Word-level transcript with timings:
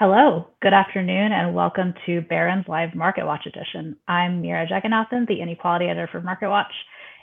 Hello, 0.00 0.46
good 0.62 0.72
afternoon, 0.72 1.30
and 1.30 1.54
welcome 1.54 1.92
to 2.06 2.22
Barron's 2.22 2.66
Live 2.66 2.94
Market 2.94 3.26
Watch 3.26 3.44
edition. 3.44 3.94
I'm 4.08 4.42
Meera 4.42 4.66
Jagannathan, 4.66 5.28
the 5.28 5.42
Inequality 5.42 5.88
Editor 5.88 6.08
for 6.10 6.22
Market 6.22 6.48
Watch, 6.48 6.72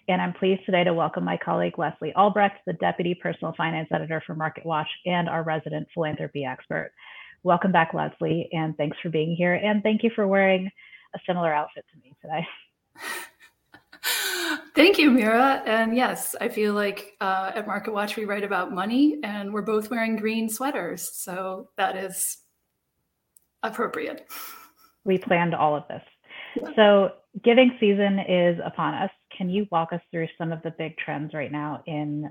and 0.08 0.22
I'm 0.22 0.32
pleased 0.32 0.64
today 0.64 0.84
to 0.84 0.94
welcome 0.94 1.24
my 1.24 1.40
colleague 1.44 1.80
Leslie 1.80 2.14
Albrecht, 2.16 2.58
the 2.68 2.74
Deputy 2.74 3.16
Personal 3.16 3.56
Finance 3.58 3.90
Editor 3.92 4.22
for 4.28 4.36
Market 4.36 4.64
Watch 4.64 4.88
and 5.08 5.28
our 5.28 5.42
resident 5.42 5.88
philanthropy 5.92 6.46
expert. 6.46 6.92
Welcome 7.42 7.72
back, 7.72 7.96
Leslie, 7.96 8.48
and 8.52 8.78
thanks 8.78 8.98
for 9.02 9.10
being 9.10 9.36
here. 9.36 9.56
And 9.56 9.82
thank 9.82 10.04
you 10.04 10.12
for 10.14 10.28
wearing 10.28 10.70
a 11.16 11.20
similar 11.26 11.52
outfit 11.52 11.84
to 11.92 12.00
me 12.00 12.16
today. 12.22 12.48
Thank 14.76 15.00
you, 15.00 15.10
Meera. 15.10 15.68
And 15.68 15.98
yes, 15.98 16.36
I 16.40 16.50
feel 16.50 16.76
like 16.76 17.16
uh, 17.20 17.54
at 17.56 17.66
Market 17.66 17.96
Watch 17.96 18.16
we 18.16 18.26
write 18.26 18.44
about 18.44 18.72
money, 18.72 19.18
and 19.24 19.52
we're 19.52 19.64
both 19.64 19.90
wearing 19.90 20.16
green 20.16 20.48
sweaters, 20.48 21.10
so 21.12 21.70
that 21.78 21.96
is 21.98 22.38
appropriate. 23.64 24.28
We 25.04 25.18
planned 25.18 25.56
all 25.56 25.76
of 25.76 25.84
this. 25.88 26.02
So, 26.76 27.12
giving 27.44 27.78
season 27.80 28.20
is 28.20 28.60
upon 28.66 28.94
us. 28.96 29.12
Can 29.38 29.50
you 29.50 29.68
walk 29.72 29.94
us 29.94 30.02
through 30.12 30.28
some 30.38 30.52
of 30.52 30.62
the 30.64 30.72
big 30.72 30.98
trends 30.98 31.34
right 31.34 31.52
now 31.52 31.84
in 31.86 32.30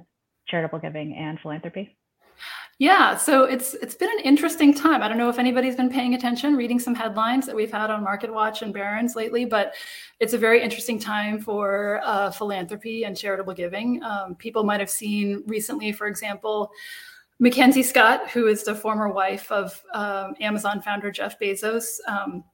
charitable 0.49 0.81
giving 0.81 1.15
and 1.15 1.39
philanthropy? 1.41 1.97
Yeah, 2.79 3.17
so 3.17 3.45
it's 3.45 3.73
it's 3.75 3.95
been 3.95 4.11
an 4.11 4.25
interesting 4.25 4.75
time. 4.75 5.03
I 5.03 5.09
don't 5.09 5.17
know 5.17 5.31
if 5.31 5.39
anybody's 5.39 5.77
been 5.77 5.89
paying 5.89 6.15
attention, 6.15 6.57
reading 6.57 6.79
some 6.79 6.95
headlines 6.95 7.47
that 7.47 7.57
we've 7.57 7.73
had 7.73 7.91
on 7.91 8.05
Market 8.05 8.31
Watch 8.31 8.61
and 8.61 8.73
Barron's 8.73 9.17
lately, 9.17 9.47
but 9.47 9.75
it's 10.21 10.35
a 10.35 10.39
very 10.39 10.63
interesting 10.63 10.99
time 10.99 11.41
for 11.41 12.03
uh, 12.05 12.31
philanthropy 12.31 13.05
and 13.05 13.17
charitable 13.17 13.55
giving. 13.55 14.03
Um, 14.03 14.35
people 14.35 14.63
might 14.63 14.81
have 14.81 14.91
seen 14.91 15.43
recently, 15.47 15.91
for 15.93 16.07
example, 16.07 16.71
Mackenzie 17.39 17.83
Scott, 17.83 18.31
who 18.31 18.47
is 18.47 18.65
the 18.65 18.75
former 18.75 19.09
wife 19.09 19.51
of 19.53 19.83
um, 19.93 20.35
Amazon 20.41 20.81
founder 20.81 21.11
Jeff 21.11 21.39
Bezos, 21.39 21.99
um, 22.09 22.45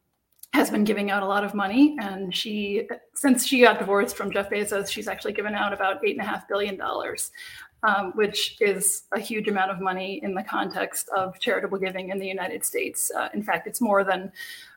has 0.53 0.71
been 0.71 0.85
giving 0.85 1.11
out 1.11 1.23
a 1.23 1.27
lot 1.27 1.45
of 1.45 1.55
money. 1.55 1.97
And 2.01 2.35
she, 2.35 2.89
since 3.15 3.47
she 3.47 3.61
got 3.61 3.79
divorced 3.79 4.17
from 4.17 4.31
Jeff 4.33 4.51
Bezos, 4.51 4.91
she's 4.91 5.09
actually 5.09 5.33
given 5.33 5.55
out 5.55 5.73
about 5.73 6.05
eight 6.05 6.19
and 6.19 6.27
a 6.27 6.29
half 6.29 6.49
billion 6.49 6.77
dollars, 6.77 7.31
um, 7.85 8.13
which 8.17 8.61
is 8.61 9.05
a 9.13 9.21
huge 9.21 9.49
amount 9.49 9.71
of 9.71 9.81
money 9.81 10.21
in 10.23 10.35
the 10.35 10.43
context 10.43 11.09
of 11.17 11.39
charitable 11.39 11.79
giving 11.79 12.11
in 12.11 12.19
the 12.19 12.27
United 12.27 12.65
States. 12.65 13.11
Uh, 13.17 13.29
in 13.33 13.43
fact, 13.43 13.67
it's 13.67 13.81
more 13.81 14.05
than 14.05 14.33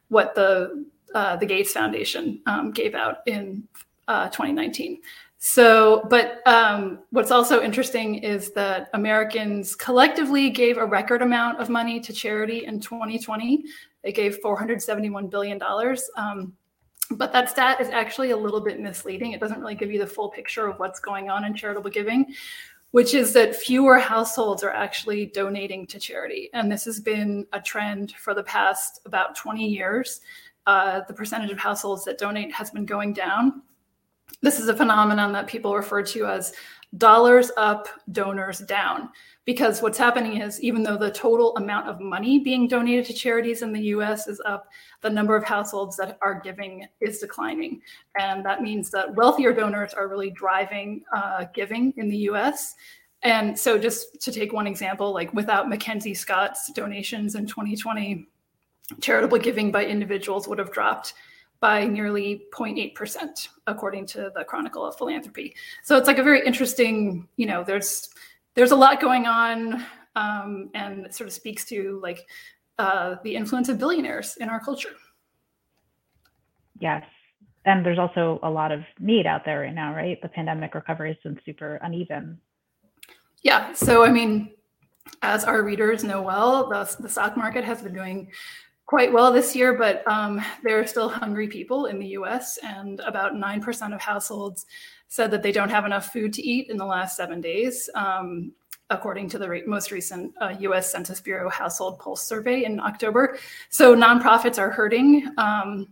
what 0.10 0.36
the 0.36 0.86
uh, 1.14 1.36
the 1.38 1.46
Gates 1.46 1.72
Foundation 1.72 2.42
um, 2.46 2.72
gave 2.72 2.94
out 2.94 3.18
in 3.26 3.64
uh, 4.08 4.26
2019. 4.30 5.00
So, 5.48 6.08
but 6.10 6.42
um, 6.48 7.04
what's 7.12 7.30
also 7.30 7.62
interesting 7.62 8.16
is 8.16 8.52
that 8.54 8.90
Americans 8.96 9.76
collectively 9.76 10.50
gave 10.50 10.80
a 10.80 10.86
record 10.88 11.22
amount 11.22 11.62
of 11.62 11.70
money 11.70 12.00
to 12.00 12.12
charity 12.12 12.66
in 12.66 12.80
2020. 12.80 13.64
They 14.04 14.12
gave 14.12 14.40
$471 14.44 15.30
billion. 15.30 15.62
Um, 16.18 16.54
but 17.12 17.32
that 17.32 17.52
stat 17.52 17.80
is 17.80 17.90
actually 17.90 18.32
a 18.32 18.36
little 18.36 18.60
bit 18.60 18.80
misleading. 18.80 19.34
It 19.34 19.40
doesn't 19.40 19.60
really 19.60 19.76
give 19.76 19.92
you 19.92 20.00
the 20.00 20.08
full 20.08 20.30
picture 20.30 20.66
of 20.66 20.80
what's 20.80 21.00
going 21.00 21.30
on 21.30 21.46
in 21.46 21.54
charitable 21.54 21.92
giving, 21.92 22.34
which 22.90 23.14
is 23.14 23.32
that 23.34 23.56
fewer 23.56 24.00
households 24.00 24.64
are 24.64 24.74
actually 24.74 25.28
donating 25.28 25.86
to 25.86 26.00
charity. 26.00 26.50
And 26.54 26.72
this 26.72 26.86
has 26.86 27.00
been 27.00 27.46
a 27.54 27.62
trend 27.62 28.14
for 28.14 28.34
the 28.34 28.44
past 28.44 29.02
about 29.06 29.36
20 29.36 29.64
years. 29.64 30.22
Uh, 30.66 31.02
the 31.08 31.14
percentage 31.14 31.52
of 31.52 31.60
households 31.60 32.04
that 32.06 32.18
donate 32.18 32.52
has 32.52 32.72
been 32.72 32.88
going 32.88 33.14
down 33.14 33.62
this 34.42 34.60
is 34.60 34.68
a 34.68 34.76
phenomenon 34.76 35.32
that 35.34 35.48
people 35.48 35.76
refer 35.76 36.04
to 36.04 36.26
as 36.26 36.54
dollars 36.98 37.52
up, 37.58 37.88
donors 38.12 38.60
down. 38.60 39.10
Because 39.46 39.82
what's 39.82 39.98
happening 39.98 40.42
is, 40.42 40.62
even 40.62 40.82
though 40.82 40.98
the 40.98 41.12
total 41.12 41.56
amount 41.58 41.88
of 41.88 42.00
money 42.00 42.40
being 42.40 42.68
donated 42.68 43.06
to 43.06 43.14
charities 43.14 43.62
in 43.62 43.72
the 43.72 43.82
US 43.82 44.28
is 44.28 44.42
up, 44.46 44.68
the 45.02 45.10
number 45.10 45.36
of 45.36 45.44
households 45.44 45.96
that 45.98 46.18
are 46.24 46.40
giving 46.40 46.88
is 47.00 47.20
declining. 47.20 47.82
And 48.20 48.44
that 48.44 48.64
means 48.64 48.90
that 48.92 49.14
wealthier 49.14 49.54
donors 49.54 49.94
are 49.94 50.08
really 50.08 50.32
driving 50.32 51.04
uh, 51.16 51.46
giving 51.54 51.94
in 51.98 52.10
the 52.10 52.18
US. 52.30 52.74
And 53.22 53.58
so, 53.58 53.78
just 53.78 54.20
to 54.22 54.32
take 54.32 54.52
one 54.52 54.68
example, 54.68 55.14
like 55.14 55.32
without 55.34 55.70
Mackenzie 55.70 56.14
Scott's 56.14 56.72
donations 56.74 57.36
in 57.36 57.46
2020, 57.46 58.28
charitable 59.02 59.40
giving 59.40 59.72
by 59.72 59.86
individuals 59.86 60.48
would 60.48 60.60
have 60.60 60.72
dropped 60.72 61.14
by 61.60 61.86
nearly 61.86 62.44
0.8%, 62.54 63.48
according 63.68 64.06
to 64.08 64.32
the 64.36 64.44
Chronicle 64.44 64.86
of 64.86 64.98
Philanthropy. 64.98 65.56
So 65.84 65.98
it's 65.98 66.08
like 66.08 66.18
a 66.18 66.24
very 66.24 66.46
interesting, 66.46 67.28
you 67.38 67.46
know, 67.46 67.64
there's 67.64 68.10
there's 68.56 68.72
a 68.72 68.76
lot 68.76 69.02
going 69.02 69.26
on, 69.26 69.86
um, 70.16 70.70
and 70.74 71.06
it 71.06 71.14
sort 71.14 71.28
of 71.28 71.34
speaks 71.34 71.66
to 71.66 72.00
like 72.02 72.26
uh, 72.80 73.16
the 73.24 73.36
influence 73.36 73.70
of 73.70 73.78
billionaires 73.78 74.38
in 74.38 74.50
our 74.50 74.60
culture. 74.60 74.96
Yes. 76.80 77.04
And 77.66 77.86
there's 77.86 78.00
also 78.00 78.40
a 78.44 78.50
lot 78.50 78.72
of 78.72 78.82
need 79.00 79.26
out 79.26 79.44
there 79.44 79.62
right 79.62 79.74
now, 79.74 79.94
right? 79.94 80.22
The 80.22 80.30
pandemic 80.30 80.76
recovery 80.76 81.10
has 81.10 81.18
been 81.24 81.40
super 81.46 81.80
uneven. 81.82 82.40
Yeah. 83.42 83.74
So, 83.74 84.04
I 84.04 84.12
mean, 84.12 84.52
as 85.22 85.44
our 85.44 85.64
readers 85.64 86.04
know 86.04 86.22
well, 86.22 86.70
the, 86.70 86.96
the 87.00 87.10
stock 87.10 87.38
market 87.38 87.64
has 87.64 87.82
been 87.82 87.94
doing 87.94 88.32
quite 88.86 89.12
well 89.12 89.32
this 89.32 89.56
year, 89.56 89.74
but 89.74 90.08
um, 90.08 90.42
there 90.64 90.80
are 90.80 90.88
still 90.88 91.10
hungry 91.10 91.48
people 91.48 91.88
in 91.88 92.00
the 92.00 92.08
US, 92.10 92.58
and 92.64 93.00
about 93.02 93.34
9% 93.34 93.94
of 93.94 94.02
households 94.02 94.66
said 95.08 95.32
that 95.32 95.44
they 95.44 95.52
don't 95.52 95.70
have 95.70 95.86
enough 95.86 96.12
food 96.12 96.34
to 96.34 96.42
eat 96.42 96.70
in 96.70 96.78
the 96.78 96.86
last 96.86 97.18
seven 97.18 97.42
days, 97.42 97.90
um, 97.96 98.52
according 98.90 99.30
to 99.30 99.40
the 99.40 99.50
re- 99.50 99.64
most 99.66 99.92
recent 99.92 100.34
uh, 100.42 100.54
US 100.60 100.92
Census 100.92 101.20
Bureau 101.20 101.50
Household 101.50 102.00
Pulse 102.00 102.26
survey 102.26 102.66
in 102.66 102.80
October. 102.80 103.38
So 103.70 103.96
nonprofits 103.96 104.60
are 104.60 104.70
hurting 104.70 105.32
um, 105.38 105.88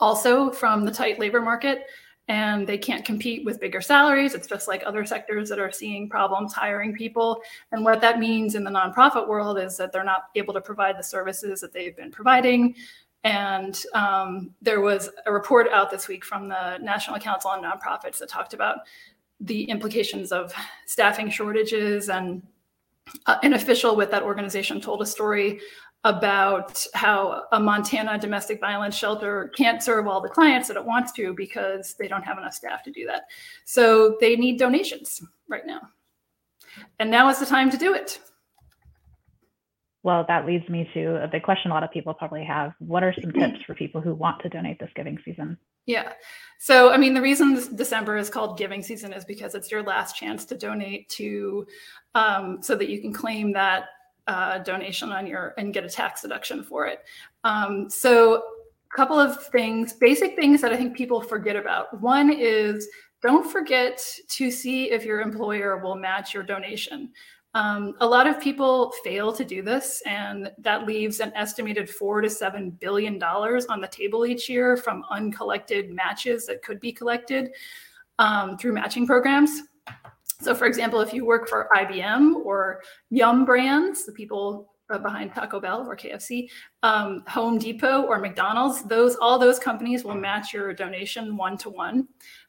also 0.00 0.50
from 0.50 0.84
the 0.84 0.90
tight 0.90 1.18
labor 1.18 1.40
market 1.40 1.86
and 2.30 2.64
they 2.64 2.78
can't 2.78 3.04
compete 3.04 3.44
with 3.44 3.58
bigger 3.58 3.80
salaries. 3.80 4.34
It's 4.34 4.46
just 4.46 4.68
like 4.68 4.84
other 4.86 5.04
sectors 5.04 5.48
that 5.48 5.58
are 5.58 5.72
seeing 5.72 6.08
problems 6.08 6.52
hiring 6.52 6.94
people. 6.94 7.42
And 7.72 7.84
what 7.84 8.00
that 8.02 8.20
means 8.20 8.54
in 8.54 8.62
the 8.62 8.70
nonprofit 8.70 9.26
world 9.26 9.58
is 9.58 9.76
that 9.78 9.90
they're 9.90 10.04
not 10.04 10.26
able 10.36 10.54
to 10.54 10.60
provide 10.60 10.96
the 10.96 11.02
services 11.02 11.60
that 11.60 11.72
they've 11.72 11.96
been 11.96 12.12
providing. 12.12 12.76
And 13.24 13.82
um, 13.94 14.54
there 14.62 14.80
was 14.80 15.10
a 15.26 15.32
report 15.32 15.66
out 15.72 15.90
this 15.90 16.06
week 16.06 16.24
from 16.24 16.48
the 16.48 16.78
National 16.78 17.18
Council 17.18 17.50
on 17.50 17.64
Nonprofits 17.64 18.18
that 18.18 18.28
talked 18.28 18.54
about 18.54 18.78
the 19.40 19.64
implications 19.64 20.30
of 20.30 20.54
staffing 20.86 21.30
shortages. 21.30 22.10
And 22.10 22.44
uh, 23.26 23.38
an 23.42 23.54
official 23.54 23.96
with 23.96 24.12
that 24.12 24.22
organization 24.22 24.80
told 24.80 25.02
a 25.02 25.06
story 25.06 25.58
about 26.04 26.84
how 26.94 27.42
a 27.52 27.60
Montana 27.60 28.18
domestic 28.18 28.58
violence 28.58 28.96
shelter 28.96 29.52
can't 29.54 29.82
serve 29.82 30.06
all 30.06 30.20
the 30.20 30.28
clients 30.28 30.68
that 30.68 30.76
it 30.76 30.84
wants 30.84 31.12
to 31.12 31.34
because 31.34 31.94
they 31.98 32.08
don't 32.08 32.22
have 32.22 32.38
enough 32.38 32.54
staff 32.54 32.82
to 32.84 32.90
do 32.90 33.06
that. 33.06 33.24
So 33.66 34.16
they 34.20 34.36
need 34.36 34.58
donations 34.58 35.22
right 35.48 35.66
now. 35.66 35.80
And 36.98 37.10
now 37.10 37.28
is 37.28 37.38
the 37.38 37.46
time 37.46 37.70
to 37.70 37.76
do 37.76 37.94
it. 37.94 38.18
Well, 40.02 40.24
that 40.28 40.46
leads 40.46 40.66
me 40.70 40.88
to 40.94 41.22
a 41.22 41.28
big 41.28 41.42
question 41.42 41.70
a 41.70 41.74
lot 41.74 41.84
of 41.84 41.90
people 41.90 42.14
probably 42.14 42.44
have. 42.44 42.72
What 42.78 43.02
are 43.02 43.14
some 43.20 43.32
tips 43.32 43.62
for 43.66 43.74
people 43.74 44.00
who 44.00 44.14
want 44.14 44.40
to 44.42 44.48
donate 44.48 44.78
this 44.78 44.90
giving 44.96 45.18
season? 45.24 45.58
Yeah. 45.84 46.12
So, 46.58 46.90
I 46.90 46.96
mean, 46.96 47.12
the 47.12 47.20
reason 47.20 47.76
December 47.76 48.16
is 48.16 48.30
called 48.30 48.56
giving 48.56 48.82
season 48.82 49.12
is 49.12 49.26
because 49.26 49.54
it's 49.54 49.70
your 49.70 49.82
last 49.82 50.16
chance 50.16 50.46
to 50.46 50.56
donate 50.56 51.08
to, 51.10 51.66
um, 52.14 52.62
so 52.62 52.76
that 52.76 52.88
you 52.88 53.00
can 53.02 53.12
claim 53.12 53.52
that 53.52 53.84
uh, 54.26 54.58
donation 54.58 55.10
on 55.10 55.26
your 55.26 55.54
and 55.58 55.74
get 55.74 55.84
a 55.84 55.88
tax 55.88 56.22
deduction 56.22 56.62
for 56.62 56.86
it. 56.86 57.04
Um, 57.44 57.88
so, 57.88 58.36
a 58.92 58.96
couple 58.96 59.18
of 59.18 59.46
things, 59.46 59.92
basic 59.92 60.34
things 60.34 60.60
that 60.60 60.72
I 60.72 60.76
think 60.76 60.96
people 60.96 61.20
forget 61.20 61.56
about. 61.56 62.00
One 62.00 62.32
is 62.32 62.88
don't 63.22 63.50
forget 63.50 64.04
to 64.28 64.50
see 64.50 64.90
if 64.90 65.04
your 65.04 65.20
employer 65.20 65.76
will 65.76 65.94
match 65.94 66.32
your 66.34 66.42
donation. 66.42 67.10
Um, 67.52 67.94
a 68.00 68.06
lot 68.06 68.28
of 68.28 68.40
people 68.40 68.92
fail 69.02 69.32
to 69.32 69.44
do 69.44 69.60
this, 69.60 70.02
and 70.06 70.52
that 70.58 70.86
leaves 70.86 71.18
an 71.20 71.32
estimated 71.34 71.90
four 71.90 72.20
to 72.20 72.30
seven 72.30 72.70
billion 72.70 73.18
dollars 73.18 73.66
on 73.66 73.80
the 73.80 73.88
table 73.88 74.24
each 74.24 74.48
year 74.48 74.76
from 74.76 75.04
uncollected 75.10 75.90
matches 75.90 76.46
that 76.46 76.62
could 76.62 76.78
be 76.78 76.92
collected 76.92 77.50
um, 78.20 78.56
through 78.56 78.72
matching 78.72 79.06
programs. 79.06 79.62
So, 80.40 80.54
for 80.54 80.66
example, 80.66 81.00
if 81.00 81.12
you 81.12 81.24
work 81.24 81.48
for 81.48 81.68
IBM 81.76 82.36
or 82.44 82.80
Yum 83.10 83.44
Brands, 83.44 84.06
the 84.06 84.12
people 84.12 84.72
uh, 84.90 84.98
behind 84.98 85.34
Taco 85.34 85.60
Bell 85.60 85.86
or 85.86 85.96
KFC, 85.96 86.48
um, 86.82 87.22
Home 87.28 87.58
Depot 87.58 88.02
or 88.02 88.18
McDonald's, 88.18 88.82
those 88.82 89.16
all 89.16 89.38
those 89.38 89.58
companies 89.58 90.04
will 90.04 90.14
match 90.14 90.52
your 90.52 90.72
donation 90.72 91.36
one 91.36 91.56
to 91.58 91.70
one, 91.70 92.08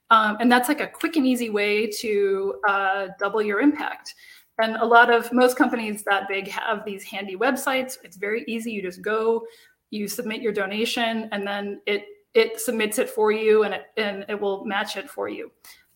and 0.09 0.51
that's 0.51 0.69
like 0.69 0.81
a 0.81 0.87
quick 0.87 1.15
and 1.17 1.27
easy 1.27 1.49
way 1.49 1.87
to 1.87 2.55
uh, 2.67 3.07
double 3.19 3.41
your 3.41 3.59
impact. 3.59 4.15
And 4.61 4.75
a 4.75 4.85
lot 4.85 5.11
of 5.11 5.31
most 5.33 5.57
companies 5.57 6.03
that 6.03 6.27
big 6.27 6.47
have 6.47 6.85
these 6.85 7.03
handy 7.03 7.35
websites. 7.35 7.97
It's 8.03 8.17
very 8.17 8.43
easy. 8.47 8.71
You 8.71 8.81
just 8.81 9.01
go, 9.01 9.43
you 9.89 10.07
submit 10.07 10.41
your 10.41 10.53
donation, 10.53 11.29
and 11.31 11.45
then 11.45 11.81
it 11.85 12.05
it 12.33 12.61
submits 12.61 12.97
it 12.97 13.09
for 13.09 13.31
you, 13.31 13.63
and 13.63 13.73
it 13.73 13.85
and 13.97 14.25
it 14.29 14.39
will 14.39 14.65
match 14.65 14.97
it 14.97 15.09
for 15.09 15.27
you. 15.27 15.51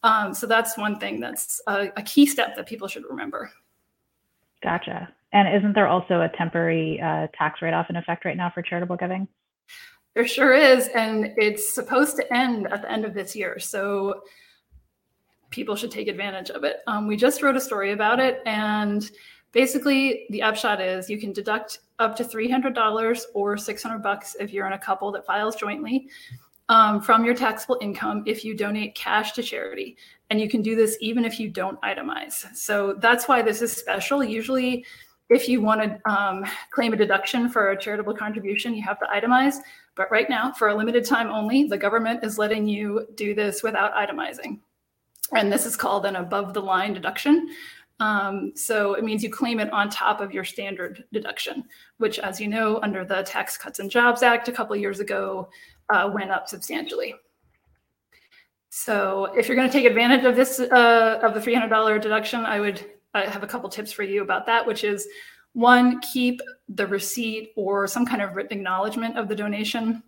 Um, 0.06 0.36
so 0.36 0.46
that's 0.46 0.78
one 0.78 1.00
thing 1.00 1.20
that's 1.20 1.60
a, 1.66 1.90
a, 1.98 2.04
key 2.04 2.28
step 2.28 2.56
that 2.56 2.68
people 2.68 2.88
should 2.88 3.06
remember. 3.10 3.52
Gotcha. 4.62 5.12
And 5.34 5.54
isn't 5.58 5.74
there 5.74 5.88
also 5.88 6.22
a 6.22 6.30
temporary 6.30 7.02
uh, 7.02 7.26
tax 7.36 7.60
write-off 7.60 7.90
in 7.90 7.96
effect 7.96 8.24
right 8.24 8.38
now 8.38 8.52
for 8.54 8.62
charitable 8.62 8.98
giving? 8.98 9.28
There 10.14 10.28
sure 10.28 10.54
is, 10.54 10.90
and 10.90 11.34
it's 11.38 11.74
supposed 11.74 12.18
to 12.18 12.34
end 12.34 12.68
at 12.68 12.84
the 12.84 12.92
end 12.92 13.04
of 13.04 13.16
this 13.16 13.36
year. 13.36 13.58
So 13.58 14.22
people 15.50 15.76
should 15.76 15.90
take 15.90 16.08
advantage 16.08 16.52
of 16.52 16.64
it. 16.64 16.82
Um, 16.86 17.08
we 17.08 17.18
just 17.18 17.42
wrote 17.42 17.58
a 17.58 17.62
story 17.62 17.92
about 17.92 18.20
it, 18.20 18.44
and 18.46 19.10
basically 19.54 20.28
the 20.30 20.44
upshot 20.44 20.82
is 20.82 21.10
you 21.10 21.18
can 21.18 21.34
deduct 21.34 21.80
up 21.98 22.16
to 22.18 22.24
$300 22.24 23.22
or 23.34 23.58
600 23.58 24.04
bucks 24.04 24.36
if 24.40 24.54
you're 24.54 24.68
in 24.68 24.74
a 24.74 24.80
couple 24.80 25.12
that 25.14 25.26
files 25.26 25.56
jointly 25.56 26.10
um, 26.70 27.02
from 27.02 27.24
your 27.26 27.36
taxable 27.36 27.78
income 27.82 28.24
if 28.26 28.44
you 28.44 28.56
donate 28.56 28.96
cash 28.96 29.34
to 29.34 29.44
charity. 29.44 29.98
And 30.30 30.42
you 30.42 30.50
can 30.50 30.62
do 30.62 30.76
this 30.76 30.98
even 31.00 31.24
if 31.24 31.40
you 31.40 31.50
don't 31.50 31.80
itemize. 31.82 32.56
So 32.56 32.96
that's 33.00 33.28
why 33.28 33.42
this 33.42 33.62
is 33.62 33.72
special. 33.72 34.24
Usually, 34.24 34.86
if 35.30 35.50
you 35.50 35.62
want 35.62 35.82
to 35.82 36.12
um, 36.12 36.46
claim 36.72 36.94
a 36.94 36.98
deduction 36.98 37.50
for 37.50 37.72
a 37.72 37.80
charitable 37.80 38.16
contribution, 38.16 38.74
you 38.76 38.84
have 38.84 39.00
to 39.00 39.06
itemize. 39.06 39.58
But 39.96 40.12
right 40.12 40.30
now, 40.30 40.52
for 40.52 40.70
a 40.70 40.76
limited 40.76 41.06
time 41.06 41.30
only, 41.30 41.66
the 41.66 41.78
government 41.78 42.24
is 42.24 42.38
letting 42.38 42.68
you 42.68 43.08
do 43.16 43.34
this 43.34 43.64
without 43.64 43.94
itemizing. 43.94 44.60
And 45.36 45.52
this 45.52 45.66
is 45.66 45.76
called 45.76 46.06
an 46.06 46.16
above 46.16 46.54
the 46.54 46.62
line 46.62 46.94
deduction. 46.94 47.50
Um, 48.00 48.52
so 48.56 48.94
it 48.96 49.04
means 49.04 49.24
you 49.24 49.30
claim 49.30 49.60
it 49.60 49.72
on 49.72 49.90
top 49.90 50.20
of 50.20 50.34
your 50.34 50.44
standard 50.44 51.06
deduction, 51.14 51.64
which, 51.98 52.20
as 52.20 52.42
you 52.42 52.48
know, 52.48 52.80
under 52.84 53.06
the 53.06 53.24
Tax 53.24 53.58
Cuts 53.58 53.80
and 53.80 53.90
Jobs 53.90 54.22
Act 54.22 54.48
a 54.48 54.52
couple 54.52 54.76
years 54.76 55.00
ago, 55.00 55.50
uh, 55.90 56.10
went 56.14 56.32
up 56.32 56.48
substantially. 56.48 57.16
So 58.70 59.26
if 59.38 59.48
you're 59.48 59.56
going 59.56 59.70
to 59.70 59.74
take 59.74 59.86
advantage 59.86 60.26
of 60.26 60.36
this 60.36 60.60
uh, 60.60 61.20
of 61.24 61.34
the 61.34 61.40
$300 61.40 62.02
deduction, 62.02 62.46
I 62.46 62.60
would 62.60 62.86
I 63.14 63.22
have 63.26 63.44
a 63.44 63.48
couple 63.48 63.70
tips 63.70 63.92
for 63.92 64.04
you 64.04 64.22
about 64.22 64.46
that, 64.48 64.66
which 64.66 64.84
is 64.84 65.08
one, 65.54 66.02
keep 66.02 66.42
the 66.68 66.86
receipt 66.86 67.54
or 67.56 67.88
some 67.88 68.06
kind 68.06 68.22
of 68.22 68.36
written 68.36 68.58
acknowledgement 68.58 69.18
of 69.18 69.30
the 69.30 69.36
donation 69.36 70.04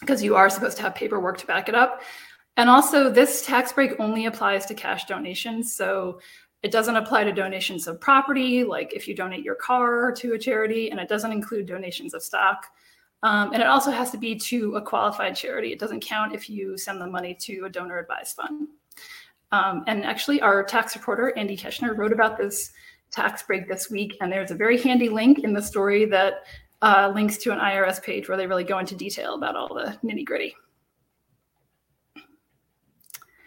because 0.00 0.22
you 0.22 0.34
are 0.34 0.50
supposed 0.50 0.76
to 0.78 0.82
have 0.82 0.94
paperwork 0.94 1.38
to 1.38 1.46
back 1.46 1.68
it 1.68 1.76
up. 1.76 2.02
And 2.56 2.68
also, 2.68 3.08
this 3.08 3.46
tax 3.46 3.72
break 3.72 3.98
only 4.00 4.26
applies 4.26 4.66
to 4.66 4.74
cash 4.74 5.04
donations. 5.04 5.72
So 5.72 6.20
it 6.62 6.72
doesn't 6.72 6.96
apply 6.96 7.24
to 7.24 7.32
donations 7.32 7.86
of 7.86 8.00
property, 8.00 8.64
like 8.64 8.92
if 8.92 9.06
you 9.06 9.14
donate 9.14 9.44
your 9.44 9.54
car 9.54 10.12
to 10.12 10.34
a 10.34 10.38
charity, 10.38 10.90
and 10.90 10.98
it 10.98 11.08
doesn't 11.08 11.32
include 11.32 11.66
donations 11.66 12.12
of 12.12 12.22
stock. 12.22 12.66
Um, 13.22 13.52
and 13.52 13.62
it 13.62 13.66
also 13.66 13.90
has 13.90 14.10
to 14.12 14.18
be 14.18 14.34
to 14.36 14.76
a 14.76 14.82
qualified 14.82 15.36
charity. 15.36 15.72
It 15.72 15.78
doesn't 15.78 16.00
count 16.00 16.34
if 16.34 16.48
you 16.48 16.78
send 16.78 17.00
the 17.00 17.06
money 17.06 17.34
to 17.40 17.64
a 17.66 17.68
donor 17.68 17.98
advised 17.98 18.36
fund. 18.36 18.68
Um, 19.52 19.84
and 19.86 20.04
actually, 20.04 20.40
our 20.40 20.62
tax 20.62 20.96
reporter, 20.96 21.36
Andy 21.36 21.56
Keshner, 21.56 21.96
wrote 21.96 22.12
about 22.12 22.38
this 22.38 22.72
tax 23.10 23.42
break 23.42 23.68
this 23.68 23.90
week. 23.90 24.16
And 24.20 24.32
there's 24.32 24.50
a 24.50 24.54
very 24.54 24.80
handy 24.80 25.08
link 25.08 25.40
in 25.40 25.52
the 25.52 25.62
story 25.62 26.04
that 26.06 26.44
uh, 26.82 27.12
links 27.14 27.36
to 27.38 27.52
an 27.52 27.58
IRS 27.58 28.02
page 28.02 28.28
where 28.28 28.38
they 28.38 28.46
really 28.46 28.64
go 28.64 28.78
into 28.78 28.94
detail 28.94 29.34
about 29.34 29.56
all 29.56 29.74
the 29.74 29.98
nitty 30.04 30.24
gritty. 30.24 30.54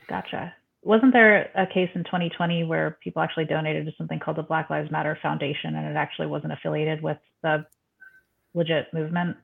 Gotcha. 0.08 0.54
Wasn't 0.84 1.14
there 1.14 1.50
a 1.56 1.66
case 1.66 1.90
in 1.96 2.04
2020 2.04 2.66
where 2.66 2.98
people 3.02 3.22
actually 3.22 3.46
donated 3.46 3.86
to 3.86 3.94
something 3.98 4.20
called 4.20 4.38
the 4.38 4.44
Black 4.44 4.70
Lives 4.70 4.92
Matter 4.92 5.18
Foundation 5.22 5.76
and 5.76 5.88
it 5.88 5.98
actually 5.98 6.28
wasn't 6.28 6.52
affiliated 6.52 7.02
with 7.02 7.18
the 7.42 7.66
legit 8.54 8.94
movement? 8.94 9.38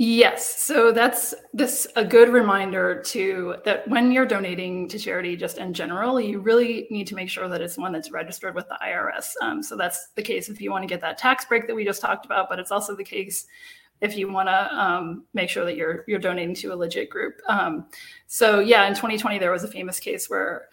Yes. 0.00 0.62
So 0.62 0.92
that's 0.92 1.34
this 1.52 1.88
a 1.96 2.04
good 2.04 2.28
reminder 2.28 3.02
to 3.06 3.56
that 3.64 3.88
when 3.88 4.12
you're 4.12 4.26
donating 4.26 4.88
to 4.90 4.98
charity, 4.98 5.36
just 5.36 5.58
in 5.58 5.74
general, 5.74 6.20
you 6.20 6.38
really 6.38 6.86
need 6.88 7.08
to 7.08 7.16
make 7.16 7.28
sure 7.28 7.48
that 7.48 7.60
it's 7.60 7.76
one 7.76 7.90
that's 7.92 8.12
registered 8.12 8.54
with 8.54 8.68
the 8.68 8.78
IRS. 8.80 9.32
Um, 9.42 9.60
so 9.60 9.76
that's 9.76 10.10
the 10.14 10.22
case 10.22 10.48
if 10.48 10.60
you 10.60 10.70
want 10.70 10.84
to 10.84 10.86
get 10.86 11.00
that 11.00 11.18
tax 11.18 11.46
break 11.46 11.66
that 11.66 11.74
we 11.74 11.84
just 11.84 12.00
talked 12.00 12.24
about, 12.26 12.48
but 12.48 12.60
it's 12.60 12.70
also 12.70 12.94
the 12.94 13.02
case 13.02 13.48
if 14.00 14.16
you 14.16 14.30
want 14.30 14.48
to 14.48 14.80
um, 14.80 15.24
make 15.34 15.50
sure 15.50 15.64
that 15.64 15.76
you're 15.76 16.04
you're 16.06 16.20
donating 16.20 16.54
to 16.54 16.72
a 16.72 16.76
legit 16.76 17.10
group. 17.10 17.40
Um, 17.48 17.86
so 18.28 18.60
yeah, 18.60 18.86
in 18.86 18.92
2020 18.92 19.40
there 19.40 19.50
was 19.50 19.64
a 19.64 19.68
famous 19.68 19.98
case 19.98 20.30
where 20.30 20.68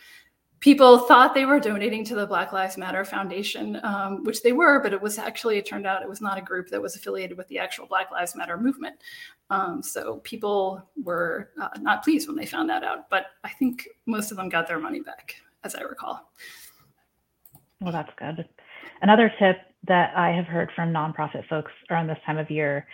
people 0.65 0.97
thought 0.97 1.35
they 1.35 1.45
were 1.45 1.59
donating 1.59 2.03
to 2.03 2.15
the 2.15 2.25
Black 2.25 2.51
Lives 2.51 2.75
Matter 2.75 3.05
Foundation, 3.05 3.79
um, 3.83 4.23
which 4.23 4.41
they 4.41 4.51
were, 4.51 4.81
but 4.81 4.93
it 4.93 4.99
was 4.99 5.19
actually, 5.19 5.59
it 5.59 5.65
turned 5.67 5.85
out 5.85 6.01
it 6.01 6.09
was 6.09 6.21
not 6.21 6.39
a 6.39 6.41
group 6.41 6.69
that 6.69 6.81
was 6.81 6.95
affiliated 6.95 7.37
with 7.37 7.47
the 7.49 7.59
actual 7.59 7.85
Black 7.85 8.09
Lives 8.09 8.35
Matter 8.35 8.57
movement. 8.57 8.95
Um, 9.51 9.83
so 9.83 10.21
people 10.23 10.81
were 11.03 11.51
uh, 11.61 11.69
not 11.81 12.03
pleased 12.03 12.27
when 12.27 12.35
they 12.35 12.47
found 12.47 12.67
that 12.71 12.83
out, 12.83 13.11
but 13.11 13.27
I 13.43 13.49
think 13.49 13.87
most 14.07 14.31
of 14.31 14.37
them 14.37 14.49
got 14.49 14.67
their 14.67 14.79
money 14.79 15.01
back, 15.01 15.35
as 15.63 15.75
I 15.75 15.81
recall. 15.81 16.31
Well, 17.79 17.91
that's 17.91 18.11
good. 18.17 18.49
Another 19.03 19.31
tip 19.37 19.57
that 19.87 20.17
I 20.17 20.31
have 20.31 20.47
heard 20.47 20.71
from 20.75 20.91
nonprofit 20.91 21.47
folks 21.47 21.73
around 21.91 22.07
this 22.07 22.17
time 22.25 22.39
of 22.39 22.49
year 22.49 22.87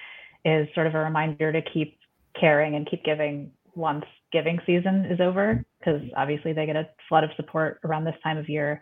is 0.44 0.67
sort 0.75 0.88
of 0.88 0.95
a 0.95 1.00
reminder 1.00 1.53
to 1.53 1.62
keep 1.62 1.97
caring 2.38 2.75
and 2.75 2.85
keep 2.85 3.06
giving 3.06 3.50
once 3.75 4.03
giving 4.31 4.60
season 4.66 5.06
is 5.06 5.19
over, 5.19 5.63
because 5.80 6.01
obviously 6.16 6.54
they 6.54 6.66
get 6.66 6.75
a 6.75 6.89
flood 7.10 7.24
of 7.24 7.31
support 7.36 7.80
around 7.83 8.06
this 8.06 8.16
time 8.24 8.38
of 8.38 8.50
year 8.50 8.81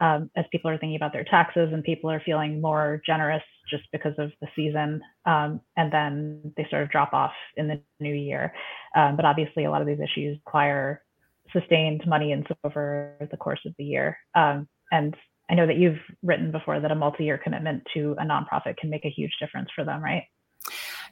um, 0.00 0.30
as 0.36 0.44
people 0.50 0.70
are 0.70 0.78
thinking 0.78 0.96
about 0.96 1.12
their 1.12 1.24
taxes 1.24 1.70
and 1.72 1.84
people 1.84 2.10
are 2.10 2.22
feeling 2.24 2.60
more 2.60 3.02
generous 3.04 3.42
just 3.68 3.84
because 3.92 4.14
of 4.18 4.32
the 4.40 4.48
season. 4.56 5.00
Um, 5.26 5.60
and 5.76 5.92
then 5.92 6.52
they 6.56 6.66
sort 6.70 6.82
of 6.82 6.90
drop 6.90 7.12
off 7.12 7.32
in 7.56 7.68
the 7.68 7.80
new 8.00 8.14
year. 8.14 8.52
Um, 8.96 9.16
but 9.16 9.24
obviously, 9.24 9.64
a 9.64 9.70
lot 9.70 9.82
of 9.82 9.86
these 9.86 10.00
issues 10.00 10.38
require 10.44 11.02
sustained 11.52 12.02
money 12.06 12.32
and 12.32 12.46
over 12.64 13.14
the 13.30 13.36
course 13.36 13.60
of 13.66 13.74
the 13.78 13.84
year. 13.84 14.16
Um, 14.34 14.68
and 14.90 15.14
I 15.50 15.54
know 15.54 15.66
that 15.66 15.76
you've 15.76 15.98
written 16.22 16.50
before 16.50 16.80
that 16.80 16.90
a 16.90 16.94
multi 16.94 17.24
year 17.24 17.38
commitment 17.42 17.82
to 17.94 18.14
a 18.18 18.24
nonprofit 18.24 18.76
can 18.78 18.88
make 18.88 19.04
a 19.04 19.10
huge 19.10 19.32
difference 19.40 19.68
for 19.74 19.84
them, 19.84 20.02
right? 20.02 20.24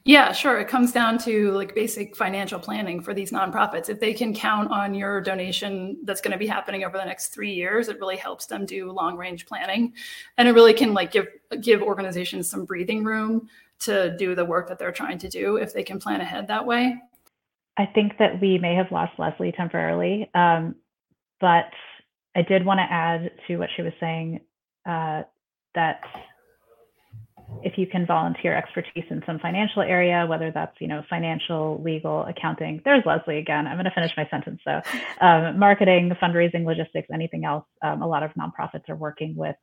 Yeah, 0.09 0.33
sure. 0.33 0.59
It 0.59 0.69
comes 0.69 0.91
down 0.91 1.19
to 1.19 1.51
like 1.51 1.75
basic 1.75 2.17
financial 2.17 2.59
planning 2.59 3.03
for 3.03 3.13
these 3.13 3.31
nonprofits. 3.31 3.91
If 3.91 4.01
they 4.01 4.15
can 4.15 4.33
count 4.33 4.71
on 4.71 4.95
your 4.95 5.21
donation 5.21 5.99
that's 6.05 6.23
going 6.23 6.33
to 6.33 6.39
be 6.39 6.47
happening 6.47 6.83
over 6.83 6.97
the 6.97 7.05
next 7.05 7.29
three 7.29 7.53
years, 7.53 7.91
it 7.91 8.01
really 8.01 8.17
helps 8.17 8.47
them 8.47 8.65
do 8.65 8.91
long 8.91 9.19
range 9.19 9.45
planning, 9.45 9.93
and 10.39 10.49
it 10.49 10.53
really 10.53 10.73
can 10.73 10.95
like 10.95 11.13
give 11.13 11.27
give 11.61 11.83
organizations 11.83 12.49
some 12.49 12.65
breathing 12.65 13.05
room 13.05 13.51
to 13.81 14.17
do 14.17 14.35
the 14.35 14.47
work 14.47 14.67
that 14.69 14.79
they're 14.79 14.93
trying 14.93 15.19
to 15.19 15.29
do 15.29 15.57
if 15.57 15.75
they 15.75 15.83
can 15.83 16.01
plan 16.01 16.23
ahead 16.23 16.49
that 16.49 16.65
way. 16.65 16.97
I 17.77 17.85
think 17.85 18.17
that 18.19 18.41
we 18.41 18.57
may 18.57 18.75
have 18.77 18.91
lost 18.91 19.13
Leslie 19.19 19.53
temporarily, 19.53 20.31
um, 20.35 20.75
but 21.39 21.71
I 22.35 22.41
did 22.41 22.65
want 22.65 22.79
to 22.79 22.91
add 22.91 23.31
to 23.47 23.59
what 23.59 23.69
she 23.77 23.83
was 23.83 23.93
saying 24.01 24.41
uh, 24.87 25.25
that 25.75 26.01
if 27.63 27.77
you 27.77 27.87
can 27.87 28.07
volunteer 28.07 28.55
expertise 28.57 29.05
in 29.11 29.23
some 29.27 29.39
financial 29.39 29.83
area, 29.83 30.27
whether 30.29 30.51
that's 30.51 30.77
you 30.81 30.89
know 30.89 31.03
financial, 31.11 31.83
legal, 31.83 32.25
accounting. 32.25 32.81
There's 32.85 33.05
Leslie 33.05 33.39
again. 33.39 33.67
I'm 33.67 33.77
going 33.77 33.85
to 33.85 33.91
finish 33.91 34.13
my 34.17 34.29
sentence 34.31 34.61
though. 34.65 34.81
Um, 35.21 35.59
marketing, 35.59 36.13
fundraising, 36.23 36.65
logistics, 36.65 37.09
anything 37.13 37.45
else. 37.45 37.65
Um, 37.83 38.03
a 38.03 38.07
lot 38.07 38.23
of 38.23 38.31
nonprofits 38.35 38.89
are 38.89 38.95
working 38.95 39.35
with 39.35 39.57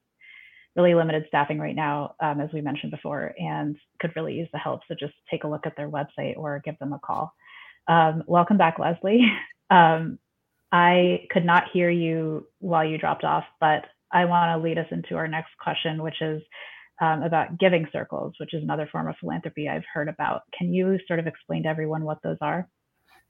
really 0.75 0.93
limited 0.93 1.23
staffing 1.29 1.59
right 1.59 1.75
now, 1.75 2.15
um, 2.19 2.41
as 2.41 2.49
we 2.53 2.59
mentioned 2.59 2.91
before, 2.91 3.33
and 3.37 3.77
could 4.01 4.11
really 4.17 4.33
use 4.33 4.49
the 4.51 4.59
help. 4.59 4.81
So 4.87 4.95
just 4.99 5.13
take 5.31 5.45
a 5.45 5.47
look 5.47 5.65
at 5.65 5.77
their 5.77 5.89
website 5.89 6.35
or 6.35 6.61
give 6.65 6.77
them 6.79 6.91
a 6.91 6.99
call. 6.99 7.33
Um, 7.87 8.23
welcome 8.27 8.57
back, 8.57 8.79
Leslie. 8.79 9.21
Um, 9.71 10.19
I 10.71 11.25
could 11.31 11.43
not 11.43 11.63
hear 11.73 11.89
you 11.89 12.45
while 12.59 12.85
you 12.85 12.99
dropped 12.99 13.23
off, 13.23 13.45
but 13.59 13.85
I 14.11 14.25
want 14.25 14.51
to 14.51 14.63
lead 14.63 14.77
us 14.77 14.85
into 14.91 15.15
our 15.15 15.27
next 15.27 15.49
question, 15.59 16.03
which 16.03 16.21
is 16.21 16.39
um, 17.01 17.23
about 17.23 17.59
giving 17.59 17.87
circles, 17.91 18.33
which 18.39 18.53
is 18.53 18.63
another 18.63 18.87
form 18.91 19.07
of 19.07 19.15
philanthropy 19.19 19.67
I've 19.67 19.83
heard 19.93 20.09
about. 20.09 20.43
Can 20.57 20.73
you 20.73 20.97
sort 21.07 21.19
of 21.19 21.27
explain 21.27 21.63
to 21.63 21.69
everyone 21.69 22.03
what 22.03 22.21
those 22.23 22.37
are? 22.41 22.67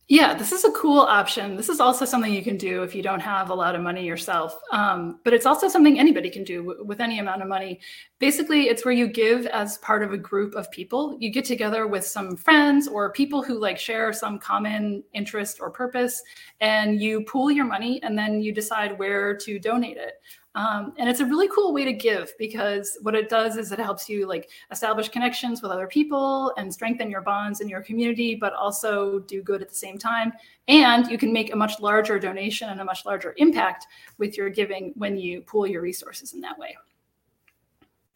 Yeah, 0.08 0.36
this 0.36 0.52
is 0.52 0.64
a 0.64 0.72
cool 0.74 1.00
option. 1.00 1.56
This 1.56 1.68
is 1.68 1.80
also 1.80 2.06
something 2.06 2.32
you 2.32 2.44
can 2.44 2.58
do 2.58 2.84
if 2.84 2.94
you 2.94 3.02
don't 3.02 3.22
have 3.22 3.50
a 3.50 3.56
lot 3.56 3.74
of 3.74 3.82
money 3.82 4.06
yourself. 4.06 4.56
Um, 4.72 5.20
but 5.24 5.34
it's 5.34 5.48
also 5.48 5.68
something 5.68 5.98
anybody 5.98 6.30
can 6.30 6.44
do 6.44 6.58
w- 6.58 6.86
with 6.86 7.02
any 7.02 7.18
amount 7.18 7.42
of 7.42 7.48
money. 7.48 7.80
Basically, 8.20 8.70
it's 8.70 8.86
where 8.86 8.94
you 8.94 9.08
give 9.08 9.48
as 9.48 9.80
part 9.80 10.04
of 10.04 10.14
a 10.14 10.18
group 10.18 10.54
of 10.54 10.70
people. 10.70 11.18
You 11.20 11.32
get 11.32 11.44
together 11.44 11.88
with 11.88 12.06
some 12.06 12.36
friends 12.36 12.88
or 12.88 13.14
people 13.14 13.42
who 13.42 13.58
like 13.58 13.80
share 13.80 14.14
some 14.14 14.38
common 14.38 15.04
interest 15.14 15.58
or 15.60 15.72
purpose, 15.72 16.22
and 16.62 17.02
you 17.02 17.24
pool 17.24 17.50
your 17.50 17.66
money 17.66 18.00
and 18.04 18.16
then 18.16 18.42
you 18.42 18.54
decide 18.54 19.00
where 19.00 19.36
to 19.38 19.58
donate 19.58 19.98
it. 19.98 20.22
Um, 20.56 20.94
and 20.98 21.10
it's 21.10 21.20
a 21.20 21.26
really 21.26 21.50
cool 21.50 21.74
way 21.74 21.84
to 21.84 21.92
give 21.92 22.34
because 22.40 22.98
what 23.02 23.14
it 23.14 23.28
does 23.28 23.58
is 23.58 23.74
it 23.74 23.80
helps 23.80 24.08
you 24.08 24.26
like 24.26 24.50
establish 24.72 25.10
connections 25.10 25.62
with 25.62 25.70
other 25.70 25.86
people 25.86 26.54
and 26.58 26.74
strengthen 26.74 27.12
your 27.12 27.20
bonds 27.20 27.60
in 27.60 27.68
your 27.68 27.82
community, 27.82 28.36
but 28.36 28.54
also 28.54 29.20
do 29.20 29.44
good 29.44 29.62
at 29.62 29.68
the 29.68 29.76
same 29.76 29.98
time. 29.98 30.32
And 30.70 31.12
you 31.12 31.18
can 31.18 31.34
make 31.34 31.52
a 31.52 31.58
much 31.58 31.82
larger 31.82 32.18
donation 32.20 32.70
and 32.70 32.80
a 32.80 32.86
much 32.86 33.06
larger 33.06 33.36
impact 33.38 33.86
with 34.18 34.38
your 34.38 34.50
giving 34.50 34.94
when 34.96 35.18
you 35.18 35.42
pool 35.42 35.68
your 35.68 35.82
resources 35.82 36.34
in 36.34 36.40
that 36.42 36.58
way. 36.58 36.78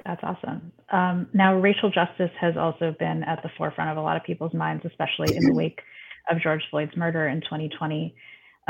That's 0.05 0.23
awesome. 0.23 0.71
Um, 0.91 1.27
now, 1.33 1.55
racial 1.55 1.91
justice 1.91 2.31
has 2.39 2.55
also 2.55 2.95
been 2.99 3.23
at 3.23 3.43
the 3.43 3.49
forefront 3.57 3.91
of 3.91 3.97
a 3.97 4.01
lot 4.01 4.15
of 4.15 4.23
people's 4.23 4.53
minds, 4.53 4.85
especially 4.85 5.35
in 5.35 5.43
the 5.43 5.53
wake 5.53 5.81
of 6.31 6.39
George 6.39 6.63
Floyd's 6.69 6.95
murder 6.95 7.27
in 7.27 7.41
2020. 7.41 8.15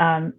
Um, 0.00 0.34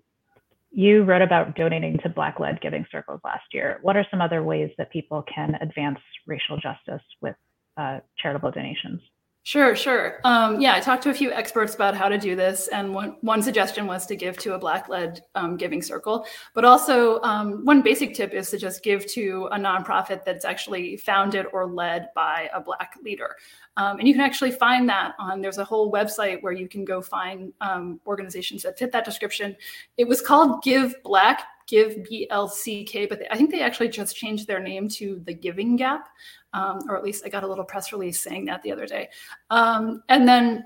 you 0.71 1.03
wrote 1.03 1.21
about 1.21 1.55
donating 1.55 1.99
to 1.99 2.09
Black 2.09 2.39
led 2.39 2.61
giving 2.61 2.85
circles 2.91 3.19
last 3.23 3.43
year. 3.51 3.79
What 3.81 3.97
are 3.97 4.05
some 4.09 4.21
other 4.21 4.41
ways 4.43 4.71
that 4.77 4.91
people 4.91 5.23
can 5.23 5.55
advance 5.61 5.99
racial 6.25 6.57
justice 6.57 7.05
with 7.21 7.35
uh, 7.77 7.99
charitable 8.17 8.51
donations? 8.51 9.01
Sure, 9.43 9.75
sure. 9.75 10.19
Um, 10.23 10.61
yeah, 10.61 10.75
I 10.75 10.79
talked 10.79 11.01
to 11.03 11.09
a 11.09 11.15
few 11.15 11.31
experts 11.31 11.73
about 11.73 11.95
how 11.95 12.07
to 12.07 12.19
do 12.19 12.35
this, 12.35 12.67
and 12.67 12.93
one, 12.93 13.15
one 13.21 13.41
suggestion 13.41 13.87
was 13.87 14.05
to 14.05 14.15
give 14.15 14.37
to 14.37 14.53
a 14.53 14.59
Black-led 14.59 15.23
um, 15.33 15.57
giving 15.57 15.81
circle. 15.81 16.27
But 16.53 16.63
also, 16.63 17.19
um, 17.21 17.65
one 17.65 17.81
basic 17.81 18.13
tip 18.13 18.33
is 18.35 18.51
to 18.51 18.59
just 18.59 18.83
give 18.83 19.03
to 19.13 19.49
a 19.51 19.57
nonprofit 19.57 20.23
that's 20.25 20.45
actually 20.45 20.95
founded 20.97 21.47
or 21.53 21.65
led 21.65 22.09
by 22.13 22.51
a 22.53 22.61
Black 22.61 22.93
leader. 23.03 23.35
Um, 23.77 23.97
and 23.97 24.07
you 24.07 24.13
can 24.13 24.21
actually 24.21 24.51
find 24.51 24.87
that 24.89 25.15
on. 25.17 25.41
There's 25.41 25.57
a 25.57 25.65
whole 25.65 25.91
website 25.91 26.43
where 26.43 26.53
you 26.53 26.67
can 26.67 26.85
go 26.85 27.01
find 27.01 27.51
um, 27.61 27.99
organizations 28.05 28.61
that 28.61 28.77
fit 28.77 28.91
that 28.91 29.05
description. 29.05 29.55
It 29.97 30.07
was 30.07 30.21
called 30.21 30.61
Give 30.61 30.93
Black, 31.01 31.45
Give 31.67 31.95
BLCK, 32.11 33.09
but 33.09 33.17
they, 33.17 33.27
I 33.31 33.37
think 33.37 33.49
they 33.49 33.61
actually 33.61 33.89
just 33.89 34.15
changed 34.15 34.45
their 34.45 34.59
name 34.59 34.87
to 34.89 35.19
the 35.25 35.33
Giving 35.33 35.77
Gap 35.77 36.09
um, 36.53 36.81
or 36.89 36.97
at 36.97 37.03
least 37.03 37.23
I 37.25 37.29
got 37.29 37.43
a 37.43 37.47
little 37.47 37.63
press 37.63 37.91
release 37.91 38.19
saying 38.19 38.45
that 38.45 38.61
the 38.63 38.71
other 38.71 38.85
day. 38.85 39.09
Um, 39.49 40.03
and 40.09 40.27
then 40.27 40.65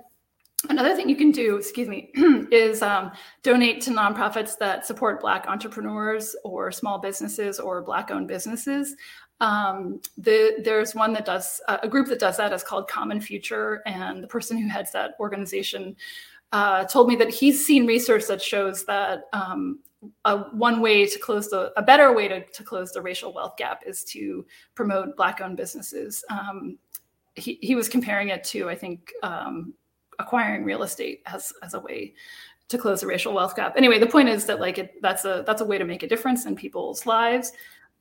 another 0.69 0.95
thing 0.95 1.09
you 1.09 1.15
can 1.15 1.31
do, 1.31 1.57
excuse 1.57 1.87
me, 1.87 2.11
is 2.51 2.81
um, 2.81 3.11
donate 3.43 3.81
to 3.81 3.91
nonprofits 3.91 4.57
that 4.57 4.85
support 4.85 5.21
Black 5.21 5.47
entrepreneurs 5.47 6.35
or 6.43 6.71
small 6.71 6.99
businesses 6.99 7.59
or 7.59 7.81
Black 7.81 8.11
owned 8.11 8.27
businesses. 8.27 8.95
Um, 9.41 10.01
the, 10.17 10.61
there's 10.63 10.95
one 10.95 11.13
that 11.13 11.25
does 11.25 11.61
uh, 11.67 11.77
a 11.83 11.87
group 11.87 12.07
that 12.07 12.19
does 12.19 12.37
that 12.37 12.53
is 12.53 12.63
called 12.63 12.87
Common 12.87 13.19
Future, 13.19 13.81
and 13.85 14.23
the 14.23 14.27
person 14.27 14.57
who 14.57 14.67
heads 14.69 14.91
that 14.93 15.15
organization 15.19 15.95
uh, 16.51 16.85
told 16.85 17.09
me 17.09 17.15
that 17.17 17.29
he's 17.29 17.65
seen 17.65 17.85
research 17.85 18.27
that 18.27 18.41
shows 18.41 18.85
that 18.85 19.23
um, 19.33 19.79
a, 20.25 20.37
one 20.37 20.81
way 20.81 21.05
to 21.05 21.19
close 21.19 21.49
the 21.49 21.71
a 21.77 21.81
better 21.81 22.13
way 22.13 22.27
to, 22.27 22.45
to 22.45 22.63
close 22.63 22.91
the 22.91 23.01
racial 23.01 23.33
wealth 23.33 23.57
gap 23.57 23.83
is 23.85 24.03
to 24.05 24.45
promote 24.73 25.15
black 25.15 25.41
owned 25.41 25.57
businesses. 25.57 26.23
Um, 26.29 26.77
he, 27.35 27.59
he 27.61 27.75
was 27.75 27.89
comparing 27.89 28.29
it 28.29 28.45
to 28.45 28.69
i 28.69 28.75
think 28.75 29.11
um, 29.21 29.73
acquiring 30.19 30.63
real 30.63 30.83
estate 30.83 31.21
as 31.25 31.51
as 31.61 31.73
a 31.73 31.79
way 31.79 32.13
to 32.67 32.77
close 32.77 33.01
the 33.01 33.07
racial 33.07 33.33
wealth 33.33 33.55
gap. 33.55 33.75
Anyway 33.77 33.99
the 33.99 34.07
point 34.07 34.29
is 34.29 34.45
that 34.45 34.59
like 34.59 34.77
it, 34.77 35.01
that's 35.01 35.25
a 35.25 35.43
that's 35.45 35.61
a 35.61 35.65
way 35.65 35.77
to 35.77 35.85
make 35.85 36.03
a 36.03 36.07
difference 36.07 36.45
in 36.45 36.55
people's 36.55 37.05
lives. 37.05 37.51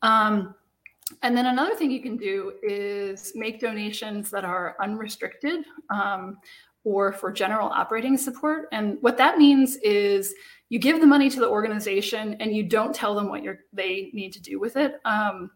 Um, 0.03 0.55
and 1.23 1.37
then 1.37 1.47
another 1.47 1.75
thing 1.75 1.91
you 1.91 2.01
can 2.01 2.17
do 2.17 2.55
is 2.63 3.33
make 3.35 3.61
donations 3.61 4.31
that 4.31 4.45
are 4.45 4.77
unrestricted 4.81 5.65
um, 5.91 6.39
or 6.85 7.13
for 7.13 7.31
general 7.31 7.69
operating 7.69 8.17
support. 8.17 8.69
And 8.73 8.99
what 9.03 9.19
that 9.19 9.37
means 9.37 9.77
is 9.77 10.35
you 10.69 10.79
give 10.79 11.01
the 11.01 11.07
money 11.07 11.31
to 11.31 11.41
the 11.41 11.49
organization 11.49 12.35
and 12.41 12.55
you 12.55 12.63
don't 12.63 12.95
tell 12.95 13.15
them 13.15 13.29
what 13.29 13.43
you're, 13.43 13.61
they 13.73 14.11
need 14.13 14.33
to 14.33 14.43
do 14.43 14.59
with 14.59 14.77
it. 14.77 15.01
Um, 15.05 15.51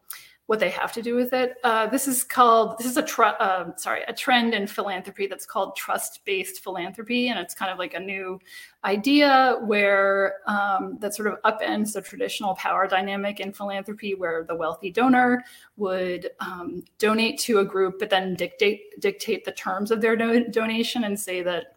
what 0.49 0.59
they 0.59 0.71
have 0.71 0.95
to 0.95 1.03
do 1.03 1.15
with 1.15 1.35
it. 1.35 1.57
Uh, 1.63 1.87
this 1.89 2.09
is 2.09 2.25
called 2.25 2.79
this 2.79 2.87
is 2.87 2.97
a 2.97 3.03
tr- 3.03 3.37
uh, 3.39 3.67
sorry 3.77 4.01
a 4.09 4.15
trend 4.15 4.55
in 4.55 4.67
philanthropy 4.67 5.27
that's 5.27 5.45
called 5.45 5.77
trust 5.77 6.25
based 6.25 6.65
philanthropy, 6.65 7.29
and 7.29 7.39
it's 7.39 7.55
kind 7.55 7.71
of 7.71 7.79
like 7.79 7.93
a 7.93 8.01
new 8.01 8.41
idea 8.83 9.59
where 9.67 10.37
um, 10.47 10.97
that 11.01 11.15
sort 11.15 11.29
of 11.29 11.37
upends 11.43 11.93
the 11.93 12.01
traditional 12.01 12.55
power 12.55 12.87
dynamic 12.87 13.41
in 13.41 13.53
philanthropy, 13.53 14.15
where 14.15 14.43
the 14.45 14.55
wealthy 14.55 14.91
donor 14.91 15.45
would 15.77 16.31
um, 16.41 16.83
donate 16.97 17.39
to 17.41 17.59
a 17.59 17.65
group, 17.65 17.99
but 17.99 18.09
then 18.09 18.35
dictate 18.35 18.99
dictate 19.01 19.45
the 19.45 19.53
terms 19.53 19.91
of 19.91 20.01
their 20.01 20.17
do- 20.17 20.49
donation 20.49 21.05
and 21.05 21.21
say 21.21 21.43
that 21.43 21.77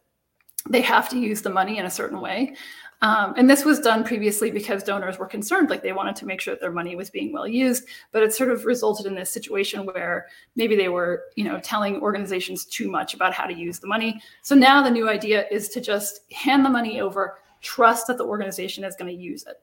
they 0.69 0.81
have 0.81 1.09
to 1.09 1.19
use 1.19 1.41
the 1.41 1.49
money 1.49 1.77
in 1.77 1.85
a 1.85 1.91
certain 1.91 2.21
way. 2.21 2.55
Um, 3.03 3.33
and 3.35 3.49
this 3.49 3.65
was 3.65 3.79
done 3.79 4.03
previously 4.03 4.51
because 4.51 4.83
donors 4.83 5.17
were 5.17 5.25
concerned, 5.25 5.71
like 5.71 5.81
they 5.81 5.91
wanted 5.91 6.15
to 6.17 6.27
make 6.27 6.39
sure 6.39 6.53
that 6.53 6.61
their 6.61 6.71
money 6.71 6.95
was 6.95 7.09
being 7.09 7.33
well 7.33 7.47
used. 7.47 7.85
But 8.11 8.21
it 8.21 8.31
sort 8.31 8.51
of 8.51 8.65
resulted 8.65 9.07
in 9.07 9.15
this 9.15 9.31
situation 9.31 9.87
where 9.87 10.27
maybe 10.55 10.75
they 10.75 10.89
were, 10.89 11.23
you 11.35 11.43
know, 11.43 11.59
telling 11.59 11.99
organizations 11.99 12.63
too 12.63 12.91
much 12.91 13.15
about 13.15 13.33
how 13.33 13.45
to 13.45 13.53
use 13.53 13.79
the 13.79 13.87
money. 13.87 14.21
So 14.43 14.53
now 14.53 14.83
the 14.83 14.91
new 14.91 15.09
idea 15.09 15.45
is 15.49 15.67
to 15.69 15.81
just 15.81 16.31
hand 16.31 16.63
the 16.63 16.69
money 16.69 17.01
over, 17.01 17.39
trust 17.61 18.05
that 18.05 18.17
the 18.17 18.25
organization 18.25 18.83
is 18.83 18.95
going 18.95 19.15
to 19.15 19.19
use 19.19 19.45
it. 19.47 19.59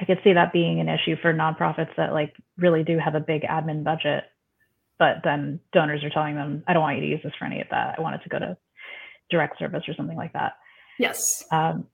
I 0.00 0.04
could 0.04 0.18
see 0.24 0.32
that 0.32 0.52
being 0.52 0.80
an 0.80 0.88
issue 0.88 1.14
for 1.22 1.32
nonprofits 1.32 1.94
that 1.96 2.12
like 2.12 2.34
really 2.58 2.82
do 2.82 2.98
have 2.98 3.14
a 3.14 3.20
big 3.20 3.42
admin 3.42 3.84
budget, 3.84 4.24
but 4.98 5.18
then 5.22 5.60
donors 5.72 6.02
are 6.02 6.10
telling 6.10 6.34
them, 6.34 6.64
"I 6.66 6.72
don't 6.72 6.82
want 6.82 6.96
you 6.96 7.02
to 7.02 7.08
use 7.08 7.20
this 7.22 7.32
for 7.38 7.44
any 7.44 7.60
of 7.60 7.68
that. 7.70 7.94
I 7.96 8.02
want 8.02 8.16
it 8.16 8.22
to 8.24 8.28
go 8.28 8.40
to 8.40 8.56
direct 9.30 9.56
service 9.60 9.84
or 9.86 9.94
something 9.94 10.16
like 10.16 10.32
that." 10.32 10.54
Yes. 10.98 11.44
Um, 11.50 11.86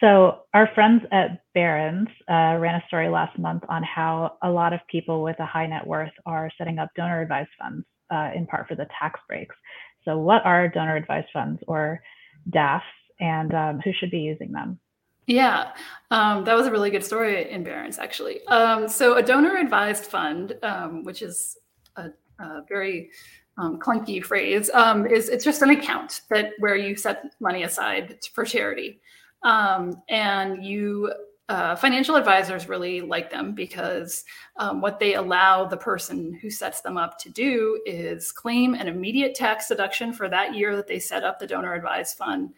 so 0.00 0.40
our 0.52 0.68
friends 0.74 1.02
at 1.12 1.42
Barron's 1.54 2.08
uh, 2.28 2.56
ran 2.58 2.74
a 2.74 2.84
story 2.86 3.08
last 3.08 3.38
month 3.38 3.64
on 3.68 3.82
how 3.82 4.36
a 4.42 4.50
lot 4.50 4.72
of 4.72 4.80
people 4.90 5.22
with 5.22 5.38
a 5.40 5.46
high 5.46 5.66
net 5.66 5.86
worth 5.86 6.12
are 6.26 6.50
setting 6.58 6.78
up 6.78 6.90
donor 6.94 7.22
advised 7.22 7.48
funds, 7.58 7.86
uh, 8.10 8.30
in 8.34 8.46
part 8.46 8.68
for 8.68 8.74
the 8.74 8.86
tax 8.98 9.18
breaks. 9.28 9.56
So 10.04 10.18
what 10.18 10.44
are 10.44 10.68
donor 10.68 10.96
advised 10.96 11.28
funds 11.32 11.60
or 11.66 12.02
DAFs, 12.50 12.82
and 13.20 13.54
um, 13.54 13.80
who 13.80 13.92
should 13.92 14.10
be 14.10 14.20
using 14.20 14.52
them? 14.52 14.78
Yeah, 15.26 15.72
um, 16.10 16.44
that 16.44 16.56
was 16.56 16.66
a 16.66 16.70
really 16.70 16.90
good 16.90 17.04
story 17.04 17.50
in 17.50 17.62
Barron's, 17.62 17.98
actually. 17.98 18.46
Um, 18.46 18.88
so 18.88 19.16
a 19.16 19.22
donor 19.22 19.56
advised 19.56 20.04
fund, 20.04 20.56
um, 20.62 21.02
which 21.04 21.20
is 21.20 21.58
a, 21.96 22.10
a 22.38 22.62
very 22.66 23.10
um, 23.58 23.78
clunky 23.78 24.24
phrase 24.24 24.70
um, 24.72 25.06
is 25.06 25.28
it's 25.28 25.44
just 25.44 25.62
an 25.62 25.70
account 25.70 26.22
that 26.30 26.52
where 26.58 26.76
you 26.76 26.96
set 26.96 27.34
money 27.40 27.64
aside 27.64 28.18
for 28.32 28.44
charity. 28.44 29.00
Um, 29.42 30.02
and 30.08 30.64
you 30.64 31.12
uh, 31.48 31.74
financial 31.74 32.16
advisors 32.16 32.68
really 32.68 33.00
like 33.00 33.30
them 33.30 33.54
because 33.54 34.24
um, 34.56 34.82
what 34.82 35.00
they 35.00 35.14
allow 35.14 35.64
the 35.64 35.76
person 35.76 36.38
who 36.42 36.50
sets 36.50 36.82
them 36.82 36.98
up 36.98 37.18
to 37.18 37.30
do 37.30 37.80
is 37.86 38.30
claim 38.30 38.74
an 38.74 38.86
immediate 38.86 39.34
tax 39.34 39.68
deduction 39.68 40.12
for 40.12 40.28
that 40.28 40.54
year 40.54 40.76
that 40.76 40.86
they 40.86 40.98
set 40.98 41.24
up 41.24 41.38
the 41.38 41.46
donor 41.46 41.72
advised 41.72 42.18
fund. 42.18 42.50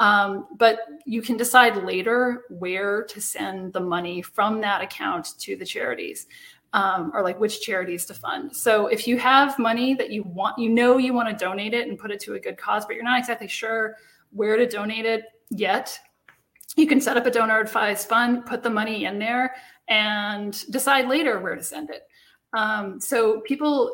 Um, 0.00 0.48
but 0.56 0.80
you 1.06 1.22
can 1.22 1.36
decide 1.36 1.84
later 1.84 2.42
where 2.50 3.04
to 3.04 3.20
send 3.20 3.72
the 3.72 3.80
money 3.80 4.22
from 4.22 4.60
that 4.62 4.82
account 4.82 5.38
to 5.38 5.54
the 5.54 5.64
charities 5.64 6.26
um, 6.72 7.10
or 7.14 7.22
like 7.22 7.38
which 7.38 7.60
charities 7.60 8.04
to 8.06 8.14
fund. 8.14 8.54
So 8.56 8.86
if 8.86 9.06
you 9.06 9.18
have 9.18 9.58
money 9.58 9.94
that 9.94 10.10
you 10.10 10.22
want, 10.22 10.58
you 10.58 10.68
know, 10.68 10.98
you 10.98 11.12
want 11.12 11.28
to 11.28 11.44
donate 11.44 11.74
it 11.74 11.88
and 11.88 11.98
put 11.98 12.10
it 12.10 12.20
to 12.20 12.34
a 12.34 12.40
good 12.40 12.56
cause, 12.56 12.86
but 12.86 12.94
you're 12.94 13.04
not 13.04 13.18
exactly 13.18 13.48
sure 13.48 13.96
where 14.30 14.56
to 14.56 14.66
donate 14.66 15.04
it 15.04 15.24
yet, 15.50 15.98
you 16.76 16.86
can 16.86 17.00
set 17.00 17.16
up 17.16 17.26
a 17.26 17.30
donor 17.30 17.60
advised 17.60 18.08
fund, 18.08 18.46
put 18.46 18.62
the 18.62 18.70
money 18.70 19.04
in 19.04 19.18
there, 19.18 19.54
and 19.88 20.64
decide 20.70 21.08
later 21.08 21.40
where 21.40 21.54
to 21.54 21.62
send 21.62 21.90
it. 21.90 22.02
Um, 22.56 23.00
so 23.00 23.40
people, 23.42 23.92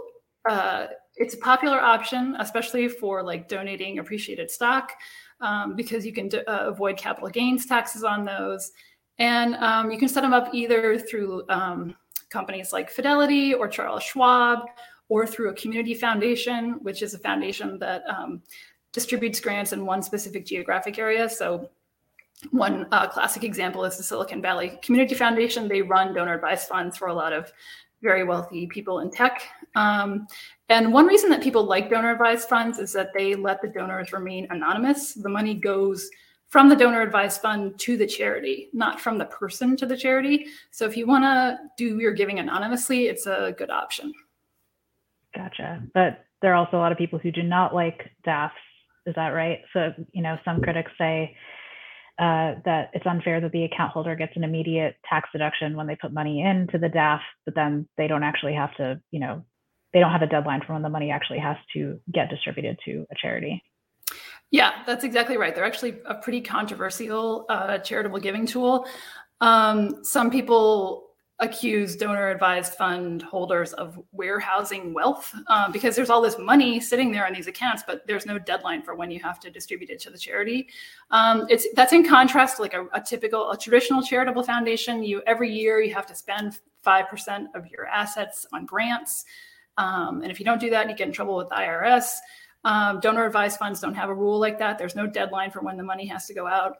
uh, 0.49 0.87
it's 1.17 1.35
a 1.35 1.39
popular 1.39 1.81
option, 1.81 2.37
especially 2.39 2.89
for 2.89 3.25
like 3.25 3.49
donating 3.49 3.99
appreciated 3.99 4.51
stock, 4.51 4.93
um, 5.41 5.75
because 5.75 6.07
you 6.07 6.13
can 6.13 6.31
uh, 6.47 6.69
avoid 6.69 6.97
capital 6.97 7.29
gains 7.29 7.67
taxes 7.67 8.05
on 8.05 8.25
those. 8.25 8.71
And 9.19 9.57
um, 9.57 9.91
you 9.91 9.99
can 9.99 10.09
set 10.09 10.21
them 10.21 10.33
up 10.33 10.55
either 10.55 10.97
through 10.97 11.43
um, 11.49 11.97
companies 12.31 12.73
like 12.73 12.91
Fidelity 12.91 13.55
or 13.55 13.69
Charles 13.69 14.03
Schwab, 14.03 14.61
or 15.09 15.27
through 15.27 15.51
a 15.51 15.55
community 15.55 15.95
foundation, 15.95 16.79
which 16.83 17.03
is 17.03 17.15
a 17.15 17.19
foundation 17.19 17.79
that 17.79 18.03
um, 18.09 18.43
distributes 18.93 19.41
grants 19.41 19.73
in 19.73 19.87
one 19.87 20.03
specific 20.03 20.45
geographic 20.45 20.99
area. 20.99 21.29
So, 21.29 21.71
one 22.51 22.87
uh, 22.93 23.09
classic 23.09 23.43
example 23.43 23.85
is 23.85 23.97
the 23.97 24.03
Silicon 24.03 24.41
Valley 24.41 24.79
Community 24.83 25.15
Foundation. 25.15 25.67
They 25.67 25.83
run 25.83 26.15
donor 26.15 26.35
advised 26.35 26.69
funds 26.69 26.97
for 26.97 27.09
a 27.09 27.15
lot 27.15 27.33
of 27.33 27.53
very 28.01 28.23
wealthy 28.23 28.69
people 28.69 29.01
in 29.01 29.11
tech. 29.11 29.43
Um, 29.75 30.29
and 30.69 30.93
one 30.93 31.07
reason 31.07 31.31
that 31.31 31.43
people 31.43 31.65
like 31.65 31.91
donor 31.91 32.13
advised 32.13 32.49
funds 32.49 32.79
is 32.79 32.93
that 32.93 33.11
they 33.13 33.35
let 33.35 33.61
the 33.61 33.69
donors 33.69 34.13
remain 34.13 34.47
anonymous. 34.51 35.15
The 35.15 35.29
money 35.29 35.55
goes 35.55 36.09
from 36.49 36.69
the 36.69 36.77
donor 36.77 37.03
advised 37.03 37.41
fund 37.43 37.79
to 37.79 37.97
the 37.97 38.07
charity, 38.07 38.69
not 38.73 39.01
from 39.01 39.19
the 39.19 39.27
person 39.27 39.77
to 39.77 39.87
the 39.87 39.97
charity. 39.97 40.47
So 40.71 40.87
if 40.87 40.97
you 40.97 41.07
want 41.07 41.25
to 41.25 41.59
do 41.77 41.99
your 41.99 42.13
giving 42.13 42.39
anonymously, 42.39 43.07
it's 43.07 43.27
a 43.27 43.55
good 43.57 43.71
option. 43.71 44.13
Gotcha. 45.35 45.83
But 45.93 46.25
there 46.41 46.53
are 46.53 46.57
also 46.57 46.79
a 46.79 46.81
lot 46.81 46.93
of 46.93 46.99
people 46.99 47.19
who 47.19 47.31
do 47.31 47.43
not 47.43 47.75
like 47.75 48.11
DAFs. 48.27 48.53
Is 49.07 49.15
that 49.15 49.29
right? 49.29 49.61
So, 49.73 49.93
you 50.13 50.23
know, 50.23 50.39
some 50.45 50.61
critics 50.61 50.91
say 50.99 51.37
uh, 52.19 52.57
that 52.65 52.91
it's 52.95 53.07
unfair 53.07 53.41
that 53.41 53.53
the 53.53 53.65
account 53.65 53.93
holder 53.93 54.17
gets 54.17 54.33
an 54.37 54.45
immediate 54.45 54.97
tax 55.09 55.29
deduction 55.33 55.77
when 55.77 55.87
they 55.87 55.97
put 55.97 56.13
money 56.13 56.43
into 56.43 56.79
the 56.79 56.89
DAF, 56.89 57.21
but 57.45 57.55
then 57.55 57.87
they 57.97 58.09
don't 58.09 58.23
actually 58.23 58.55
have 58.55 58.75
to, 58.77 59.01
you 59.11 59.21
know, 59.21 59.45
they 59.93 60.01
don't 60.01 60.13
have 60.13 60.23
a 60.23 60.27
deadline 60.27 60.61
for 60.67 60.73
when 60.75 60.83
the 60.83 60.89
money 60.89 61.11
actually 61.11 61.39
has 61.39 61.57
to 61.75 62.01
get 62.13 62.29
distributed 62.29 62.79
to 62.85 63.07
a 63.11 63.15
charity. 63.21 63.63
Yeah, 64.51 64.83
that's 64.87 65.05
exactly 65.05 65.37
right. 65.37 65.55
They're 65.55 65.65
actually 65.65 65.99
a 66.07 66.15
pretty 66.15 66.41
controversial 66.41 67.45
uh, 67.49 67.79
charitable 67.79 68.21
giving 68.21 68.47
tool. 68.47 68.87
Um, 69.41 70.03
some 70.05 70.31
people 70.31 71.09
accuse 71.41 71.95
donor 71.95 72.31
advised 72.31 72.75
fund 72.75 73.23
holders 73.23 73.73
of 73.75 73.99
warehousing 74.11 74.93
wealth 74.93 75.33
uh, 75.47 75.71
because 75.71 75.95
there's 75.95 76.11
all 76.11 76.21
this 76.21 76.37
money 76.37 76.81
sitting 76.81 77.13
there 77.13 77.25
on 77.25 77.33
these 77.33 77.47
accounts 77.47 77.85
but 77.87 78.05
there's 78.09 78.27
no 78.27 78.41
deadline 78.41 78.83
for 78.83 78.97
when 78.97 79.09
you 79.09 79.21
have 79.21 79.39
to 79.39 79.49
distribute 79.49 79.89
it 79.89 80.01
to 80.01 80.11
the 80.11 80.19
charity 80.19 80.69
um, 81.13 81.47
it's 81.49 81.69
that's 81.77 81.93
in 81.93 82.05
contrast 82.05 82.59
like 82.59 82.75
a, 82.75 82.87
a, 82.93 83.01
typical 83.01 83.53
a 83.53 83.57
traditional 83.57 84.03
charitable 84.03 84.43
foundation 84.43 85.01
you 85.05 85.23
every 85.29 85.49
year 85.49 85.81
you 85.81 85.95
have 85.95 86.07
to 86.07 86.15
spend 86.15 86.59
5% 86.85 87.47
of 87.55 87.69
your 87.69 87.87
assets 87.87 88.45
on 88.53 88.67
grants 88.67 89.25
um, 89.77 90.23
and 90.23 90.33
if 90.33 90.41
you 90.41 90.45
don't 90.45 90.61
do 90.61 90.71
that 90.71 90.91
you 90.91 90.97
get 90.97 91.07
in 91.07 91.13
trouble 91.13 91.37
with 91.37 91.49
irs 91.51 92.15
um, 92.65 93.01
donor 93.01 93.25
advised 93.25 93.59
funds 93.59 93.81
don't 93.81 93.95
have 93.95 94.09
a 94.09 94.15
rule 94.15 94.39
like 94.39 94.59
that 94.59 94.79
there's 94.79 94.97
no 94.97 95.07
deadline 95.07 95.51
for 95.51 95.61
when 95.61 95.77
the 95.77 95.83
money 95.83 96.07
has 96.07 96.27
to 96.27 96.35
go 96.35 96.47
out 96.47 96.79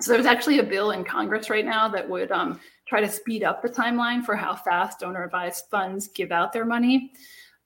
so 0.00 0.12
there's 0.12 0.26
actually 0.26 0.58
a 0.58 0.62
bill 0.62 0.90
in 0.90 1.04
Congress 1.04 1.48
right 1.48 1.64
now 1.64 1.88
that 1.88 2.06
would 2.08 2.30
um, 2.30 2.60
try 2.86 3.00
to 3.00 3.08
speed 3.08 3.42
up 3.42 3.62
the 3.62 3.68
timeline 3.68 4.24
for 4.24 4.36
how 4.36 4.54
fast 4.54 5.00
donor 5.00 5.24
advised 5.24 5.64
funds 5.70 6.08
give 6.08 6.32
out 6.32 6.52
their 6.52 6.66
money. 6.66 7.12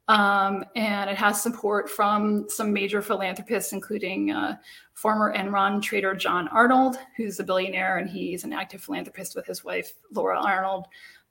Um, 0.07 0.65
and 0.77 1.09
it 1.11 1.17
has 1.17 1.41
support 1.41 1.89
from 1.89 2.47
some 2.49 2.73
major 2.73 3.03
philanthropists, 3.03 3.73
including 3.73 4.31
uh, 4.31 4.57
former 4.95 5.35
Enron 5.37 5.83
trader 5.83 6.15
John 6.15 6.49
Arnold, 6.49 6.97
who's 7.17 7.39
a 7.39 7.45
billionaire, 7.45 7.99
and 7.99 8.09
he's 8.09 8.45
an 8.45 8.53
active 8.53 8.83
philanthropist 8.83 9.37
with 9.37 9.47
his 9.47 9.65
wife, 9.65 9.93
Laura 10.13 10.41
Arnold. 10.41 10.87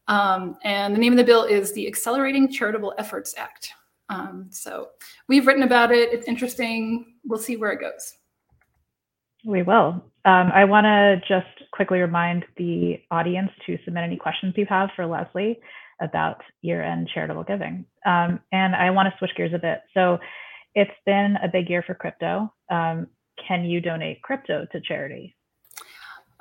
Um, 0.07 0.57
and 0.63 0.93
the 0.95 0.99
name 0.99 1.13
of 1.13 1.17
the 1.17 1.23
bill 1.23 1.43
is 1.43 1.73
the 1.73 1.87
Accelerating 1.87 2.51
Charitable 2.51 2.93
Efforts 2.97 3.35
Act. 3.37 3.73
Um, 4.09 4.47
so 4.49 4.89
we've 5.27 5.45
written 5.47 5.63
about 5.63 5.91
it. 5.91 6.11
It's 6.11 6.27
interesting. 6.27 7.13
We'll 7.23 7.39
see 7.39 7.57
where 7.57 7.71
it 7.71 7.79
goes. 7.79 8.13
We 9.45 9.61
will. 9.61 10.03
Um, 10.25 10.51
I 10.53 10.65
want 10.65 10.85
to 10.85 11.21
just 11.27 11.71
quickly 11.71 11.99
remind 11.99 12.45
the 12.57 12.99
audience 13.09 13.51
to 13.65 13.77
submit 13.85 14.03
any 14.03 14.17
questions 14.17 14.53
you 14.57 14.65
have 14.67 14.89
for 14.95 15.05
Leslie 15.05 15.59
about 16.01 16.41
year-end 16.61 17.09
charitable 17.13 17.43
giving. 17.43 17.85
Um, 18.05 18.39
and 18.51 18.75
I 18.75 18.89
want 18.89 19.07
to 19.07 19.17
switch 19.17 19.31
gears 19.37 19.53
a 19.53 19.59
bit. 19.59 19.81
So 19.93 20.17
it's 20.75 20.91
been 21.05 21.37
a 21.41 21.47
big 21.47 21.69
year 21.69 21.83
for 21.85 21.93
crypto. 21.93 22.51
Um, 22.69 23.07
can 23.47 23.63
you 23.63 23.79
donate 23.79 24.21
crypto 24.21 24.65
to 24.71 24.81
charity? 24.81 25.35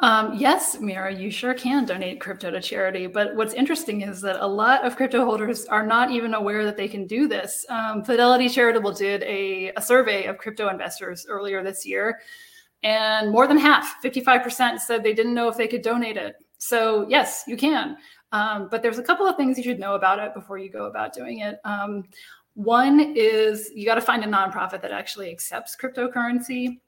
Um, 0.01 0.35
yes, 0.37 0.77
Meera, 0.77 1.19
you 1.19 1.29
sure 1.29 1.55
can 1.55 1.85
donate 1.85 2.21
crypto 2.21 2.53
to 2.53 2.61
charity. 2.61 3.09
But 3.09 3.35
what's 3.35 3.53
interesting 3.53 4.03
is 4.03 4.21
that 4.21 4.37
a 4.45 4.47
lot 4.47 4.87
of 4.87 4.95
crypto 4.95 5.25
holders 5.25 5.67
are 5.67 5.85
not 5.85 6.13
even 6.13 6.35
aware 6.35 6.65
that 6.65 6.77
they 6.77 6.87
can 6.87 7.07
do 7.07 7.27
this. 7.27 7.67
Um, 7.69 8.05
Fidelity 8.05 8.49
Charitable 8.49 8.93
did 8.93 9.25
a, 9.25 9.73
a 9.77 9.83
survey 9.83 10.27
of 10.27 10.39
crypto 10.39 10.69
investors 10.69 11.27
earlier 11.29 11.65
this 11.65 11.85
year 11.85 12.21
and 12.83 13.33
more 13.33 13.47
than 13.47 13.59
half, 13.59 14.01
55%, 14.03 14.79
said 14.79 15.03
they 15.03 15.15
didn't 15.15 15.35
know 15.35 15.49
if 15.49 15.57
they 15.57 15.67
could 15.67 15.83
donate 15.83 16.17
it. 16.17 16.37
So, 16.59 17.07
yes, 17.09 17.45
you 17.47 17.57
can. 17.57 17.97
Um, 18.31 18.69
but 18.71 18.83
there's 18.83 18.99
a 18.99 19.03
couple 19.03 19.27
of 19.27 19.37
things 19.37 19.57
you 19.57 19.65
should 19.65 19.81
know 19.81 19.95
about 19.95 20.19
it 20.19 20.35
before 20.35 20.59
you 20.59 20.71
go 20.71 20.87
about 20.87 21.13
doing 21.13 21.41
it. 21.41 21.59
Um, 21.65 22.05
one 22.55 23.15
is 23.17 23.71
you 23.75 23.85
got 23.85 23.97
to 23.97 24.01
find 24.01 24.23
a 24.25 24.27
nonprofit 24.27 24.83
that 24.83 24.93
actually 24.93 25.31
accepts 25.31 25.77
cryptocurrency. 25.77 26.81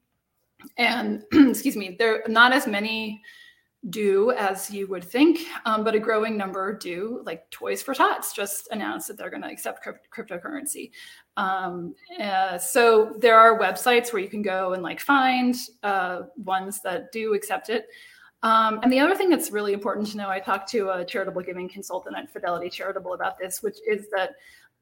And 0.77 1.25
excuse 1.33 1.77
me, 1.77 1.97
there 1.99 2.23
not 2.29 2.53
as 2.53 2.67
many 2.67 3.23
do 3.89 4.31
as 4.33 4.71
you 4.71 4.87
would 4.89 5.03
think, 5.03 5.41
um, 5.65 5.85
but 5.85 5.95
a 5.95 5.99
growing 5.99 6.37
number 6.37 6.77
do. 6.77 7.23
Like 7.25 7.51
Toys 7.51 7.83
for 7.83 7.95
Tots 7.95 8.35
just 8.35 8.69
announced 8.73 9.09
that 9.09 9.17
they're 9.17 9.31
going 9.31 9.43
to 9.43 9.51
accept 9.51 9.83
crypt- 9.83 10.09
cryptocurrency. 10.15 10.91
Um, 11.39 11.95
uh, 12.21 12.59
so 12.59 13.15
there 13.19 13.39
are 13.39 13.59
websites 13.59 14.13
where 14.13 14.21
you 14.21 14.29
can 14.29 14.43
go 14.43 14.75
and 14.75 14.83
like 14.83 15.01
find 15.01 15.57
uh, 15.83 16.23
ones 16.37 16.83
that 16.83 17.11
do 17.11 17.33
accept 17.33 17.71
it. 17.71 17.87
Um, 18.43 18.81
and 18.83 18.93
the 18.93 19.01
other 19.01 19.15
thing 19.15 19.31
that's 19.31 19.51
really 19.51 19.73
important 19.73 20.09
to 20.09 20.17
know, 20.17 20.29
I 20.29 20.41
talked 20.41 20.69
to 20.71 20.91
a 20.91 21.05
charitable 21.05 21.43
giving 21.43 21.69
consultant 21.69 22.17
at 22.17 22.31
Fidelity 22.31 22.71
Charitable 22.71 23.15
about 23.15 23.39
this, 23.39 23.63
which 23.63 23.79
is 23.87 24.09
that 24.15 24.33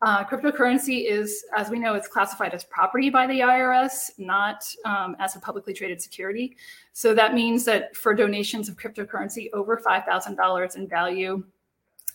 uh, 0.00 0.24
cryptocurrency 0.24 1.10
is, 1.10 1.44
as 1.56 1.70
we 1.70 1.78
know, 1.78 1.94
it's 1.94 2.06
classified 2.06 2.54
as 2.54 2.62
property 2.64 3.10
by 3.10 3.26
the 3.26 3.40
IRS, 3.40 4.10
not 4.16 4.72
um, 4.84 5.16
as 5.18 5.34
a 5.34 5.40
publicly 5.40 5.74
traded 5.74 6.00
security. 6.00 6.56
So 6.92 7.14
that 7.14 7.34
means 7.34 7.64
that 7.64 7.96
for 7.96 8.14
donations 8.14 8.68
of 8.68 8.76
cryptocurrency 8.76 9.48
over 9.52 9.76
$5,000 9.76 10.76
in 10.76 10.88
value, 10.88 11.44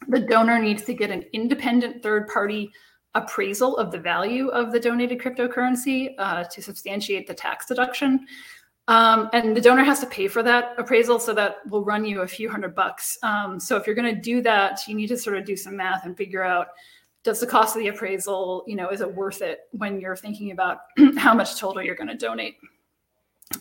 the 0.08 0.19
donor 0.19 0.60
needs 0.60 0.84
to 0.84 0.93
get 0.93 1.12
an 1.12 1.26
independent 1.34 2.02
third 2.02 2.28
party 2.28 2.72
appraisal 3.15 3.78
of 3.78 3.91
the 3.91 4.00
value 4.00 4.48
of 4.50 4.72
the 4.72 4.80
donated 4.80 5.19
cryptocurrency 5.19 6.15
uh, 6.17 6.46
to 6.46 6.62
substantiate 6.62 7.28
the 7.28 7.34
tax 7.34 7.65
deduction. 7.65 8.26
Um, 8.88 9.30
and 9.34 9.56
the 9.56 9.62
donor 9.62 9.84
has 9.84 10.00
to 10.02 10.06
pay 10.08 10.28
for 10.28 10.43
that 10.43 10.74
appraisal, 10.78 11.19
so 11.19 11.34
that 11.34 11.58
will 11.69 11.86
run 11.86 12.04
you 12.06 12.22
a 12.22 12.28
few 12.28 12.50
hundred 12.50 12.76
bucks. 12.76 13.17
Um, 13.24 13.60
so 13.60 13.78
if 13.78 13.86
you're 13.86 13.96
going 13.96 14.13
to 14.13 14.22
do 14.22 14.41
that, 14.41 14.82
you 14.88 14.96
need 14.96 15.08
to 15.08 15.17
sort 15.17 15.38
of 15.38 15.46
do 15.46 15.56
some 15.56 15.78
math 15.78 16.06
and 16.06 16.17
figure 16.17 16.43
out 16.43 16.67
does 17.24 17.40
the 17.40 17.48
cost 17.48 17.76
of 17.76 17.82
the 17.82 17.88
appraisal, 17.88 18.64
you 18.68 18.76
know, 18.76 18.90
is 18.90 19.02
it 19.02 19.16
worth 19.16 19.42
it 19.42 19.62
when 19.72 20.00
you're 20.00 20.16
thinking 20.16 20.52
about 20.52 20.80
how 21.18 21.34
much 21.34 21.58
total 21.58 21.82
you're 21.82 21.96
going 21.96 22.08
to 22.08 22.18
donate? 22.18 22.58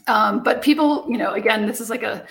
Um, 0.09 0.42
but 0.42 0.62
people, 0.62 1.07
you 1.09 1.18
know, 1.18 1.35
again, 1.35 1.66
this 1.66 1.81
is 1.81 1.90
like 1.90 2.03
a 2.03 2.27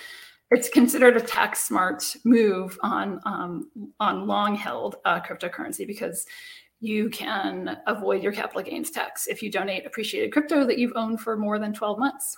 it's 0.50 0.68
considered 0.68 1.16
a 1.16 1.20
tax 1.20 1.62
smart 1.62 2.14
move 2.24 2.78
on 2.82 3.20
um, 3.24 3.70
on 4.00 4.26
long 4.26 4.54
held 4.54 4.96
uh, 5.06 5.20
cryptocurrency 5.20 5.86
because 5.86 6.26
you 6.80 7.08
can 7.08 7.78
avoid 7.86 8.22
your 8.22 8.32
capital 8.32 8.60
gains 8.60 8.90
tax 8.90 9.28
if 9.28 9.42
you 9.42 9.50
donate 9.50 9.86
appreciated 9.86 10.32
crypto 10.32 10.66
that 10.66 10.78
you've 10.78 10.92
owned 10.94 11.20
for 11.20 11.36
more 11.36 11.58
than 11.58 11.72
12 11.72 11.98
months. 11.98 12.36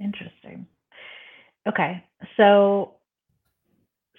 Interesting. 0.00 0.66
Okay, 1.68 2.02
so 2.36 2.95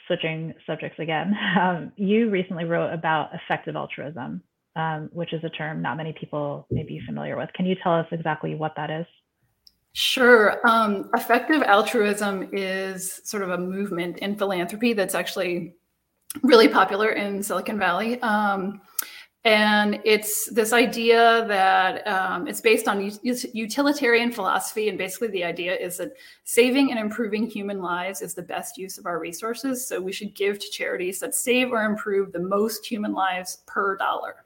switching 0.08 0.54
subjects 0.66 1.00
again, 1.00 1.36
um, 1.60 1.92
you 1.96 2.30
recently 2.30 2.66
wrote 2.66 2.92
about 2.94 3.30
effective 3.34 3.76
altruism, 3.76 4.42
um, 4.76 5.10
which 5.12 5.34
is 5.34 5.44
a 5.44 5.50
term 5.50 5.82
not 5.82 5.98
many 5.98 6.14
people 6.14 6.68
may 6.72 6.84
be 6.84 7.00
familiar 7.06 7.38
with. 7.38 7.52
Can 7.54 7.66
you 7.66 7.76
tell 7.82 7.94
us 7.94 8.08
exactly 8.12 8.56
what 8.56 8.74
that 8.76 8.90
is? 8.90 9.06
Sure. 9.94 10.60
Um, 10.68 11.10
effective 11.16 11.64
altruism 11.64 12.50
is 12.52 13.22
sort 13.24 13.42
of 13.42 13.50
a 13.50 13.58
movement 13.58 14.20
in 14.20 14.38
philanthropy 14.38 14.94
that's 14.94 15.16
actually 15.16 15.74
really 16.44 16.68
popular 16.68 17.10
in 17.10 17.42
Silicon 17.42 17.80
Valley. 17.80 18.22
Um, 18.22 18.82
and 19.48 20.02
it's 20.04 20.50
this 20.50 20.74
idea 20.74 21.46
that 21.48 22.06
um, 22.06 22.50
it's 22.50 22.60
based 22.60 22.86
on 22.90 23.10
utilitarian 23.24 24.30
philosophy. 24.30 24.90
And 24.90 24.98
basically, 24.98 25.30
the 25.30 25.46
idea 25.46 25.74
is 25.74 26.00
that 26.00 26.18
saving 26.44 26.92
and 26.92 27.00
improving 27.00 27.50
human 27.50 27.82
lives 27.82 28.22
is 28.22 28.34
the 28.34 28.42
best 28.42 28.78
use 28.78 28.98
of 28.98 29.06
our 29.06 29.20
resources. 29.20 29.88
So 29.88 30.02
we 30.02 30.12
should 30.12 30.36
give 30.36 30.60
to 30.60 30.70
charities 30.70 31.22
that 31.22 31.34
save 31.34 31.72
or 31.72 31.84
improve 31.84 32.34
the 32.34 32.42
most 32.42 32.86
human 32.86 33.14
lives 33.14 33.60
per 33.68 33.96
dollar. 33.96 34.44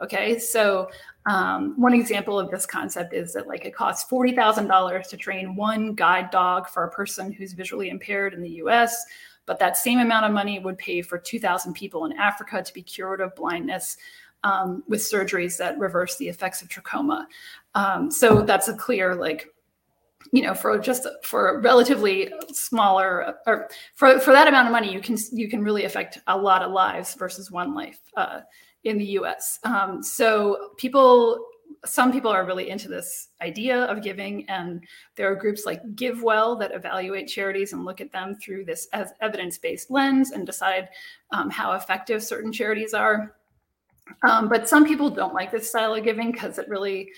Okay, 0.00 0.38
so 0.38 0.88
um, 1.26 1.74
one 1.76 1.92
example 1.92 2.38
of 2.38 2.48
this 2.48 2.64
concept 2.64 3.12
is 3.12 3.32
that 3.32 3.48
like 3.48 3.64
it 3.64 3.74
costs 3.74 4.08
forty 4.08 4.36
thousand 4.36 4.68
dollars 4.68 5.08
to 5.08 5.16
train 5.16 5.56
one 5.56 5.94
guide 5.94 6.30
dog 6.30 6.68
for 6.68 6.84
a 6.84 6.90
person 6.92 7.32
who's 7.32 7.54
visually 7.54 7.88
impaired 7.88 8.34
in 8.34 8.40
the 8.40 8.50
U.S. 8.50 9.04
But 9.46 9.58
that 9.58 9.76
same 9.76 9.98
amount 9.98 10.26
of 10.26 10.32
money 10.32 10.58
would 10.58 10.78
pay 10.78 11.02
for 11.02 11.18
2,000 11.18 11.74
people 11.74 12.06
in 12.06 12.12
Africa 12.12 12.62
to 12.62 12.72
be 12.72 12.80
cured 12.80 13.20
of 13.20 13.34
blindness 13.34 13.98
um, 14.44 14.84
with 14.86 15.00
surgeries 15.00 15.56
that 15.56 15.76
reverse 15.78 16.16
the 16.16 16.28
effects 16.28 16.62
of 16.62 16.68
trachoma. 16.68 17.26
Um, 17.74 18.10
so 18.10 18.42
that's 18.42 18.68
a 18.68 18.74
clear, 18.74 19.16
like, 19.16 19.48
you 20.32 20.42
know, 20.42 20.54
for 20.54 20.78
just 20.78 21.06
for 21.22 21.60
relatively 21.60 22.32
smaller 22.52 23.36
or 23.46 23.68
for, 23.94 24.20
for 24.20 24.32
that 24.32 24.46
amount 24.46 24.68
of 24.68 24.72
money, 24.72 24.92
you 24.92 25.00
can 25.00 25.16
you 25.32 25.48
can 25.48 25.62
really 25.62 25.84
affect 25.84 26.18
a 26.28 26.36
lot 26.36 26.62
of 26.62 26.72
lives 26.72 27.14
versus 27.14 27.50
one 27.50 27.74
life 27.74 27.98
uh, 28.16 28.40
in 28.84 28.98
the 28.98 29.04
U.S. 29.04 29.58
Um, 29.64 30.02
so 30.02 30.70
people 30.76 31.46
some 31.84 32.12
people 32.12 32.30
are 32.30 32.46
really 32.46 32.70
into 32.70 32.88
this 32.88 33.28
idea 33.42 33.84
of 33.84 34.02
giving 34.02 34.48
and 34.48 34.82
there 35.16 35.30
are 35.30 35.34
groups 35.34 35.66
like 35.66 35.82
givewell 35.94 36.56
that 36.56 36.72
evaluate 36.72 37.28
charities 37.28 37.74
and 37.74 37.84
look 37.84 38.00
at 38.00 38.10
them 38.10 38.34
through 38.36 38.64
this 38.64 38.88
as 38.94 39.12
evidence-based 39.20 39.90
lens 39.90 40.30
and 40.30 40.46
decide 40.46 40.88
um, 41.32 41.50
how 41.50 41.72
effective 41.72 42.22
certain 42.22 42.50
charities 42.50 42.94
are 42.94 43.34
um, 44.28 44.48
but 44.48 44.68
some 44.68 44.86
people 44.86 45.10
don't 45.10 45.34
like 45.34 45.50
this 45.50 45.68
style 45.68 45.94
of 45.94 46.04
giving 46.04 46.32
because 46.32 46.58
it 46.58 46.68
really 46.68 47.10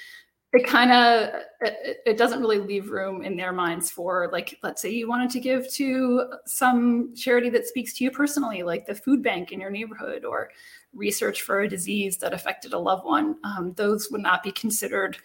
it 0.53 0.67
kind 0.67 0.93
of 0.93 1.43
it, 1.61 1.99
it, 2.07 2.17
doesn't 2.17 2.41
really 2.41 2.61
leave 2.61 2.91
room 2.91 3.23
in 3.23 3.37
their 3.37 3.53
minds 3.53 3.91
for 3.91 4.31
like 4.33 4.57
let's 4.63 4.81
say 4.81 4.89
you 4.89 5.09
wanted 5.09 5.29
to 5.29 5.41
give 5.41 5.71
to 5.73 6.33
some 6.47 7.15
charity 7.15 7.51
that 7.51 7.67
speaks 7.67 7.93
to 7.93 8.05
you 8.05 8.11
personally 8.11 8.63
like 8.63 8.87
the 8.87 8.95
food 8.95 9.23
bank 9.23 9.51
in 9.51 9.61
your 9.61 9.71
neighborhood 9.71 10.25
or 10.25 10.51
research 10.97 11.43
for 11.43 11.61
a 11.61 11.69
disease 11.69 12.17
that 12.19 12.33
affected 12.33 12.73
a 12.73 12.79
loved 12.79 13.05
one, 13.05 13.37
um, 13.45 13.73
those 13.77 14.11
would 14.11 14.23
not 14.23 14.43
be 14.43 14.51
considered 14.53 15.17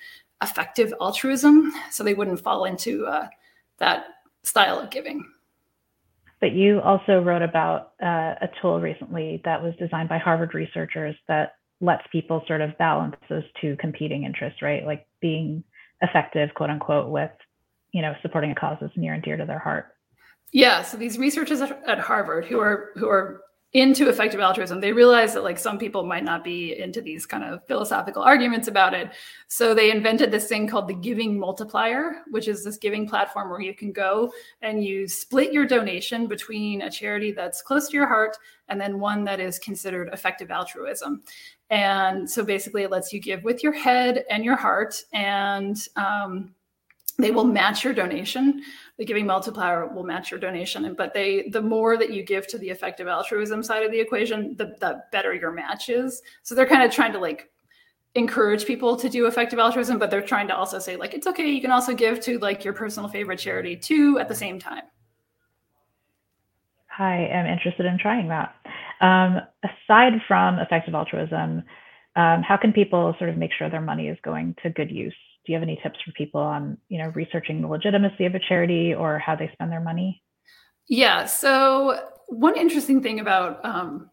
effective 0.43 0.93
altruism. 1.01 1.71
So 1.89 2.03
they 2.03 2.13
wouldn't 2.13 2.41
fall 2.41 2.65
into 2.65 3.05
uh, 3.05 3.27
that 3.77 4.05
style 4.43 4.79
of 4.79 4.89
giving. 4.89 5.25
But 6.41 6.53
you 6.53 6.81
also 6.81 7.21
wrote 7.21 7.43
about 7.43 7.93
uh, 8.03 8.35
a 8.41 8.49
tool 8.61 8.81
recently 8.81 9.41
that 9.45 9.61
was 9.61 9.73
designed 9.79 10.09
by 10.09 10.17
Harvard 10.17 10.55
researchers 10.55 11.15
that 11.27 11.53
lets 11.79 12.03
people 12.11 12.43
sort 12.47 12.61
of 12.61 12.77
balance 12.77 13.15
those 13.29 13.43
two 13.61 13.77
competing 13.79 14.23
interests, 14.23 14.61
right? 14.61 14.85
Like 14.85 15.07
being 15.21 15.63
effective, 16.01 16.49
quote 16.55 16.71
unquote, 16.71 17.09
with 17.09 17.31
you 17.91 18.01
know 18.01 18.13
supporting 18.21 18.51
a 18.51 18.55
cause 18.55 18.77
that's 18.81 18.97
near 18.97 19.13
and 19.13 19.23
dear 19.23 19.37
to 19.37 19.45
their 19.45 19.59
heart. 19.59 19.87
Yeah. 20.51 20.81
So 20.81 20.97
these 20.97 21.17
researchers 21.17 21.61
at 21.61 21.99
Harvard 21.99 22.45
who 22.45 22.59
are 22.59 22.89
who 22.95 23.07
are 23.07 23.41
into 23.73 24.09
effective 24.09 24.41
altruism, 24.41 24.81
they 24.81 24.91
realized 24.91 25.33
that 25.33 25.45
like 25.45 25.57
some 25.57 25.77
people 25.77 26.03
might 26.03 26.25
not 26.25 26.43
be 26.43 26.77
into 26.77 26.99
these 26.99 27.25
kind 27.25 27.43
of 27.43 27.65
philosophical 27.67 28.21
arguments 28.21 28.67
about 28.67 28.93
it. 28.93 29.11
So 29.47 29.73
they 29.73 29.91
invented 29.91 30.29
this 30.29 30.47
thing 30.47 30.67
called 30.67 30.89
the 30.89 30.93
giving 30.93 31.39
multiplier, 31.39 32.23
which 32.31 32.49
is 32.49 32.65
this 32.65 32.75
giving 32.75 33.07
platform 33.07 33.49
where 33.49 33.61
you 33.61 33.73
can 33.73 33.93
go 33.93 34.33
and 34.61 34.83
you 34.83 35.07
split 35.07 35.53
your 35.53 35.65
donation 35.65 36.27
between 36.27 36.81
a 36.81 36.91
charity 36.91 37.31
that's 37.31 37.61
close 37.61 37.87
to 37.87 37.95
your 37.95 38.07
heart 38.07 38.37
and 38.67 38.79
then 38.79 38.99
one 38.99 39.23
that 39.23 39.39
is 39.39 39.57
considered 39.57 40.09
effective 40.11 40.51
altruism. 40.51 41.23
And 41.69 42.29
so 42.29 42.43
basically 42.43 42.83
it 42.83 42.91
lets 42.91 43.13
you 43.13 43.21
give 43.21 43.43
with 43.45 43.63
your 43.63 43.71
head 43.71 44.25
and 44.29 44.43
your 44.43 44.57
heart 44.57 45.01
and 45.13 45.77
um, 45.95 46.53
they 47.23 47.31
will 47.31 47.43
match 47.43 47.83
your 47.83 47.93
donation. 47.93 48.63
The 48.97 49.05
giving 49.05 49.25
multiplier 49.25 49.87
will 49.87 50.03
match 50.03 50.31
your 50.31 50.39
donation. 50.39 50.93
But 50.93 51.13
they 51.13 51.49
the 51.49 51.61
more 51.61 51.97
that 51.97 52.11
you 52.11 52.23
give 52.23 52.47
to 52.47 52.57
the 52.57 52.69
effective 52.69 53.07
altruism 53.07 53.63
side 53.63 53.83
of 53.83 53.91
the 53.91 53.99
equation 53.99 54.55
the, 54.57 54.75
the 54.79 55.03
better 55.11 55.33
your 55.33 55.51
match 55.51 55.89
is. 55.89 56.21
So 56.43 56.55
they're 56.55 56.65
kind 56.65 56.83
of 56.83 56.91
trying 56.91 57.13
to 57.13 57.19
like 57.19 57.49
encourage 58.15 58.65
people 58.65 58.97
to 58.97 59.07
do 59.07 59.25
effective 59.25 59.57
altruism 59.57 59.97
but 59.97 60.11
they're 60.11 60.21
trying 60.21 60.45
to 60.45 60.53
also 60.53 60.77
say 60.79 60.97
like 60.97 61.13
it's 61.13 61.27
okay 61.27 61.49
you 61.49 61.61
can 61.61 61.71
also 61.71 61.93
give 61.93 62.19
to 62.19 62.37
like 62.39 62.61
your 62.61 62.73
personal 62.73 63.07
favorite 63.07 63.39
charity 63.39 63.75
too 63.75 64.19
at 64.19 64.27
the 64.27 64.35
same 64.35 64.59
time. 64.59 64.83
I 66.99 67.15
am 67.31 67.45
interested 67.45 67.85
in 67.85 67.97
trying 67.97 68.27
that. 68.27 68.53
Um, 68.99 69.39
aside 69.63 70.13
from 70.27 70.59
effective 70.59 70.93
altruism 70.93 71.63
um, 72.17 72.43
how 72.43 72.57
can 72.57 72.73
people 72.73 73.15
sort 73.17 73.29
of 73.29 73.37
make 73.37 73.51
sure 73.57 73.69
their 73.69 73.79
money 73.79 74.09
is 74.09 74.17
going 74.23 74.55
to 74.61 74.69
good 74.69 74.91
use 74.91 75.15
do 75.45 75.51
you 75.51 75.55
have 75.55 75.63
any 75.63 75.79
tips 75.81 75.99
for 76.05 76.11
people 76.11 76.41
on 76.41 76.77
you 76.89 76.97
know 76.97 77.09
researching 77.09 77.61
the 77.61 77.67
legitimacy 77.67 78.25
of 78.25 78.35
a 78.35 78.39
charity 78.39 78.93
or 78.93 79.19
how 79.19 79.35
they 79.35 79.49
spend 79.53 79.71
their 79.71 79.81
money? 79.81 80.21
Yeah 80.87 81.25
so 81.25 82.09
one 82.27 82.57
interesting 82.57 83.01
thing 83.01 83.19
about 83.19 83.63
um, 83.65 84.09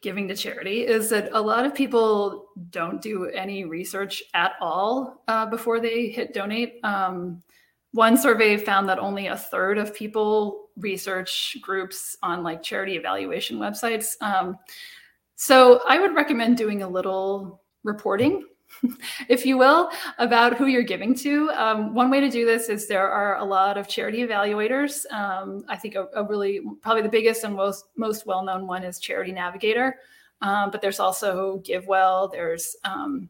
giving 0.00 0.28
to 0.28 0.36
charity 0.36 0.86
is 0.86 1.10
that 1.10 1.30
a 1.32 1.40
lot 1.40 1.66
of 1.66 1.74
people 1.74 2.46
don't 2.70 3.02
do 3.02 3.26
any 3.26 3.64
research 3.64 4.22
at 4.34 4.52
all 4.60 5.22
uh, 5.28 5.46
before 5.46 5.80
they 5.80 6.08
hit 6.08 6.32
donate. 6.32 6.78
Um, 6.84 7.42
one 7.92 8.16
survey 8.16 8.56
found 8.58 8.88
that 8.88 8.98
only 8.98 9.26
a 9.26 9.36
third 9.36 9.78
of 9.78 9.94
people 9.94 10.68
research 10.76 11.56
groups 11.62 12.16
on 12.22 12.42
like 12.42 12.62
charity 12.62 12.96
evaluation 12.96 13.58
websites. 13.58 14.20
Um, 14.20 14.58
so 15.36 15.82
i 15.86 15.98
would 15.98 16.14
recommend 16.14 16.56
doing 16.56 16.82
a 16.82 16.88
little 16.88 17.62
reporting 17.84 18.42
if 19.28 19.46
you 19.46 19.58
will, 19.58 19.90
about 20.18 20.56
who 20.56 20.66
you're 20.66 20.82
giving 20.82 21.14
to. 21.16 21.50
Um, 21.50 21.94
one 21.94 22.10
way 22.10 22.20
to 22.20 22.30
do 22.30 22.44
this 22.44 22.68
is 22.68 22.86
there 22.86 23.08
are 23.08 23.36
a 23.36 23.44
lot 23.44 23.78
of 23.78 23.88
charity 23.88 24.18
evaluators. 24.18 25.10
Um, 25.12 25.64
I 25.68 25.76
think 25.76 25.94
a, 25.94 26.06
a, 26.14 26.24
really, 26.24 26.60
probably 26.82 27.02
the 27.02 27.08
biggest 27.08 27.44
and 27.44 27.54
most 27.54 27.86
most 27.96 28.26
well 28.26 28.44
known 28.44 28.66
one 28.66 28.84
is 28.84 28.98
Charity 28.98 29.32
Navigator, 29.32 29.96
um, 30.42 30.70
but 30.70 30.80
there's 30.80 31.00
also 31.00 31.62
GiveWell. 31.66 32.30
There's 32.30 32.76
um, 32.84 33.28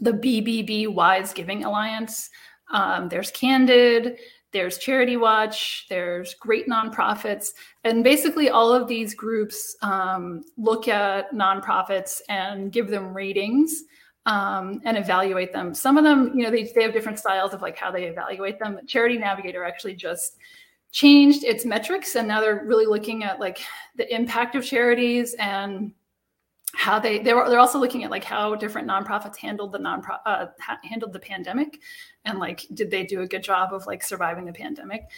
the 0.00 0.12
BBB 0.12 0.92
Wise 0.92 1.32
Giving 1.32 1.64
Alliance. 1.64 2.30
Um, 2.72 3.08
there's 3.08 3.30
Candid. 3.30 4.18
There's 4.52 4.76
Charity 4.76 5.16
Watch. 5.16 5.86
There's 5.88 6.34
great 6.34 6.68
nonprofits, 6.68 7.48
and 7.84 8.04
basically 8.04 8.50
all 8.50 8.72
of 8.72 8.86
these 8.86 9.14
groups 9.14 9.76
um, 9.80 10.44
look 10.58 10.88
at 10.88 11.32
nonprofits 11.32 12.20
and 12.28 12.70
give 12.70 12.88
them 12.88 13.14
ratings 13.14 13.84
um, 14.26 14.80
and 14.84 14.96
evaluate 14.96 15.52
them. 15.52 15.74
Some 15.74 15.98
of 15.98 16.04
them, 16.04 16.32
you 16.34 16.44
know, 16.44 16.50
they, 16.50 16.64
they 16.74 16.82
have 16.82 16.92
different 16.92 17.18
styles 17.18 17.54
of 17.54 17.62
like 17.62 17.76
how 17.76 17.90
they 17.90 18.04
evaluate 18.04 18.58
them. 18.58 18.78
Charity 18.86 19.18
Navigator 19.18 19.64
actually 19.64 19.94
just 19.94 20.36
changed 20.92 21.42
its 21.42 21.64
metrics 21.64 22.16
and 22.16 22.28
now 22.28 22.40
they're 22.40 22.64
really 22.66 22.86
looking 22.86 23.24
at 23.24 23.40
like 23.40 23.58
the 23.96 24.14
impact 24.14 24.54
of 24.54 24.64
charities 24.64 25.34
and 25.34 25.92
how 26.74 26.98
they 26.98 27.18
they 27.18 27.32
were 27.32 27.48
they're 27.48 27.58
also 27.58 27.78
looking 27.78 28.04
at 28.04 28.10
like 28.10 28.24
how 28.24 28.54
different 28.54 28.86
nonprofits 28.88 29.36
handled 29.36 29.72
the 29.72 29.78
non 29.78 30.02
uh, 30.26 30.46
handled 30.84 31.12
the 31.12 31.18
pandemic 31.18 31.80
and 32.26 32.38
like 32.38 32.66
did 32.74 32.90
they 32.90 33.04
do 33.04 33.22
a 33.22 33.26
good 33.26 33.42
job 33.42 33.72
of 33.72 33.86
like 33.86 34.02
surviving 34.02 34.44
the 34.44 34.52
pandemic 34.52 35.08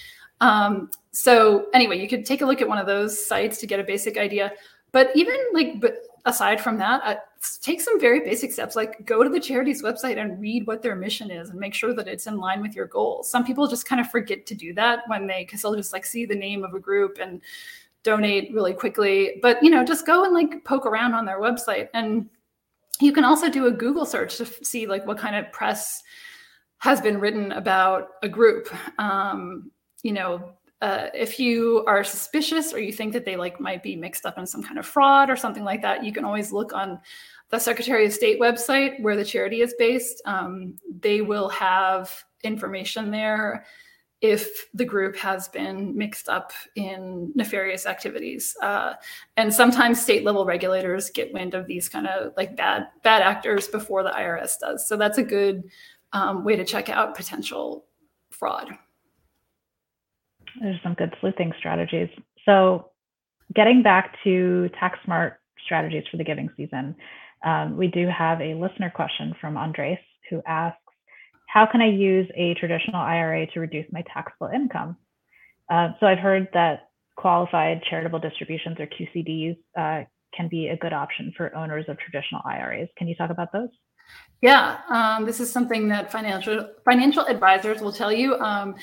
um, 0.40 0.90
so 1.10 1.66
anyway 1.74 1.98
you 1.98 2.08
could 2.08 2.24
take 2.24 2.42
a 2.42 2.46
look 2.46 2.60
at 2.60 2.68
one 2.68 2.78
of 2.78 2.86
those 2.86 3.24
sites 3.24 3.58
to 3.58 3.66
get 3.66 3.80
a 3.80 3.84
basic 3.84 4.16
idea 4.16 4.52
but 4.92 5.10
even 5.14 5.36
like 5.52 5.80
but 5.80 5.98
aside 6.26 6.60
from 6.60 6.78
that, 6.78 7.02
uh, 7.04 7.16
take 7.60 7.80
some 7.80 8.00
very 8.00 8.20
basic 8.20 8.50
steps 8.52 8.74
like 8.74 9.04
go 9.04 9.22
to 9.22 9.28
the 9.28 9.40
charity's 9.40 9.82
website 9.82 10.18
and 10.18 10.40
read 10.40 10.66
what 10.66 10.82
their 10.82 10.96
mission 10.96 11.30
is 11.30 11.50
and 11.50 11.58
make 11.58 11.74
sure 11.74 11.92
that 11.92 12.08
it's 12.08 12.26
in 12.26 12.38
line 12.38 12.62
with 12.62 12.74
your 12.74 12.86
goals. 12.86 13.30
Some 13.30 13.44
people 13.44 13.66
just 13.66 13.86
kind 13.86 14.00
of 14.00 14.10
forget 14.10 14.46
to 14.46 14.54
do 14.54 14.72
that 14.74 15.00
when 15.08 15.26
they, 15.26 15.44
because 15.44 15.62
they'll 15.62 15.74
just 15.74 15.92
like 15.92 16.06
see 16.06 16.24
the 16.24 16.34
name 16.34 16.64
of 16.64 16.72
a 16.72 16.80
group 16.80 17.18
and 17.20 17.42
donate 18.02 18.52
really 18.54 18.72
quickly. 18.72 19.38
But, 19.42 19.62
you 19.62 19.70
know, 19.70 19.84
just 19.84 20.06
go 20.06 20.24
and 20.24 20.32
like 20.32 20.64
poke 20.64 20.86
around 20.86 21.14
on 21.14 21.26
their 21.26 21.40
website. 21.40 21.88
And 21.92 22.28
you 23.00 23.12
can 23.12 23.24
also 23.24 23.50
do 23.50 23.66
a 23.66 23.72
Google 23.72 24.06
search 24.06 24.36
to 24.38 24.46
see 24.46 24.86
like 24.86 25.06
what 25.06 25.18
kind 25.18 25.36
of 25.36 25.52
press 25.52 26.02
has 26.78 27.00
been 27.00 27.18
written 27.18 27.52
about 27.52 28.08
a 28.22 28.28
group. 28.28 28.68
Um, 28.98 29.70
you 30.02 30.12
know, 30.12 30.52
uh, 30.80 31.08
if 31.14 31.38
you 31.38 31.84
are 31.86 32.04
suspicious 32.04 32.72
or 32.72 32.78
you 32.78 32.92
think 32.92 33.12
that 33.12 33.24
they 33.24 33.36
like 33.36 33.60
might 33.60 33.82
be 33.82 33.96
mixed 33.96 34.26
up 34.26 34.38
in 34.38 34.46
some 34.46 34.62
kind 34.62 34.78
of 34.78 34.86
fraud 34.86 35.30
or 35.30 35.36
something 35.36 35.64
like 35.64 35.82
that, 35.82 36.04
you 36.04 36.12
can 36.12 36.24
always 36.24 36.52
look 36.52 36.72
on 36.74 37.00
the 37.50 37.58
Secretary 37.58 38.06
of 38.06 38.12
State 38.12 38.40
website 38.40 39.00
where 39.00 39.16
the 39.16 39.24
charity 39.24 39.60
is 39.60 39.74
based. 39.78 40.20
Um, 40.24 40.76
they 41.00 41.20
will 41.20 41.48
have 41.48 42.12
information 42.42 43.10
there 43.10 43.64
if 44.20 44.70
the 44.72 44.84
group 44.84 45.16
has 45.16 45.48
been 45.48 45.96
mixed 45.96 46.28
up 46.28 46.52
in 46.76 47.30
nefarious 47.34 47.86
activities. 47.86 48.56
Uh, 48.62 48.94
and 49.36 49.52
sometimes 49.52 50.00
state 50.00 50.24
level 50.24 50.46
regulators 50.46 51.10
get 51.10 51.32
wind 51.32 51.54
of 51.54 51.66
these 51.66 51.88
kind 51.88 52.06
of 52.06 52.32
like 52.36 52.56
bad 52.56 52.88
bad 53.02 53.22
actors 53.22 53.68
before 53.68 54.02
the 54.02 54.10
IRS 54.10 54.58
does. 54.58 54.88
So 54.88 54.96
that's 54.96 55.18
a 55.18 55.22
good 55.22 55.64
um, 56.12 56.42
way 56.42 56.56
to 56.56 56.64
check 56.64 56.88
out 56.88 57.14
potential 57.14 57.84
fraud 58.30 58.70
there's 60.60 60.80
some 60.82 60.94
good 60.94 61.14
sleuthing 61.20 61.52
strategies. 61.58 62.08
So, 62.44 62.90
getting 63.54 63.82
back 63.82 64.16
to 64.24 64.68
tax 64.80 64.98
smart 65.04 65.40
strategies 65.64 66.04
for 66.10 66.16
the 66.16 66.24
giving 66.24 66.48
season, 66.56 66.96
um, 67.44 67.76
we 67.76 67.88
do 67.88 68.08
have 68.08 68.40
a 68.40 68.54
listener 68.54 68.90
question 68.94 69.34
from 69.40 69.56
Andres 69.56 69.98
who 70.30 70.42
asks, 70.46 70.78
"How 71.48 71.66
can 71.66 71.80
I 71.80 71.88
use 71.88 72.28
a 72.34 72.54
traditional 72.54 73.00
IRA 73.00 73.46
to 73.48 73.60
reduce 73.60 73.90
my 73.92 74.02
taxable 74.12 74.48
income?" 74.48 74.96
Uh, 75.70 75.90
so, 76.00 76.06
I've 76.06 76.18
heard 76.18 76.48
that 76.52 76.88
qualified 77.16 77.82
charitable 77.88 78.18
distributions 78.18 78.78
or 78.80 78.86
QCDs 78.86 79.56
uh, 79.76 80.04
can 80.34 80.48
be 80.48 80.68
a 80.68 80.76
good 80.76 80.92
option 80.92 81.32
for 81.36 81.54
owners 81.54 81.84
of 81.88 81.98
traditional 81.98 82.42
IRAs. 82.44 82.88
Can 82.98 83.08
you 83.08 83.14
talk 83.14 83.30
about 83.30 83.52
those? 83.52 83.68
Yeah, 84.42 84.78
um, 84.88 85.24
this 85.24 85.40
is 85.40 85.50
something 85.50 85.88
that 85.88 86.12
financial 86.12 86.68
financial 86.84 87.24
advisors 87.26 87.80
will 87.80 87.92
tell 87.92 88.12
you. 88.12 88.34
Um, 88.36 88.74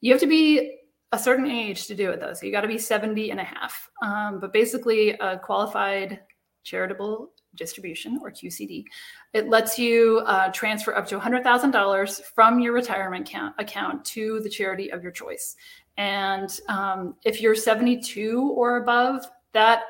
you 0.00 0.12
have 0.12 0.20
to 0.20 0.26
be 0.26 0.79
a 1.12 1.18
certain 1.18 1.46
age 1.46 1.86
to 1.86 1.94
do 1.94 2.10
it 2.10 2.20
though. 2.20 2.32
So 2.32 2.46
you 2.46 2.52
got 2.52 2.60
to 2.60 2.68
be 2.68 2.78
70 2.78 3.30
and 3.30 3.40
a 3.40 3.44
half. 3.44 3.90
Um, 4.02 4.38
but 4.40 4.52
basically, 4.52 5.10
a 5.10 5.38
qualified 5.38 6.20
charitable 6.62 7.32
distribution 7.56 8.18
or 8.22 8.30
QCD, 8.30 8.84
it 9.32 9.48
lets 9.48 9.78
you 9.78 10.22
uh, 10.26 10.50
transfer 10.52 10.94
up 10.94 11.06
to 11.08 11.18
$100,000 11.18 12.22
from 12.34 12.60
your 12.60 12.72
retirement 12.72 13.28
account, 13.28 13.54
account 13.58 14.04
to 14.04 14.40
the 14.40 14.48
charity 14.48 14.90
of 14.92 15.02
your 15.02 15.12
choice. 15.12 15.56
And 15.96 16.60
um, 16.68 17.16
if 17.24 17.40
you're 17.40 17.56
72 17.56 18.54
or 18.56 18.76
above, 18.76 19.26
that 19.52 19.82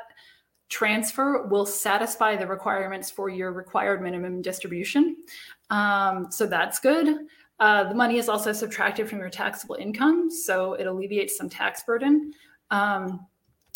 transfer 0.70 1.46
will 1.48 1.66
satisfy 1.66 2.36
the 2.36 2.46
requirements 2.46 3.10
for 3.10 3.28
your 3.28 3.52
required 3.52 4.00
minimum 4.00 4.40
distribution. 4.40 5.16
Um, 5.68 6.28
so 6.30 6.46
that's 6.46 6.78
good. 6.78 7.26
Uh, 7.60 7.84
the 7.84 7.94
money 7.94 8.16
is 8.16 8.28
also 8.28 8.52
subtracted 8.52 9.08
from 9.08 9.18
your 9.18 9.30
taxable 9.30 9.76
income, 9.76 10.30
so 10.30 10.72
it 10.74 10.86
alleviates 10.86 11.36
some 11.36 11.48
tax 11.48 11.84
burden. 11.84 12.32
Um, 12.70 13.26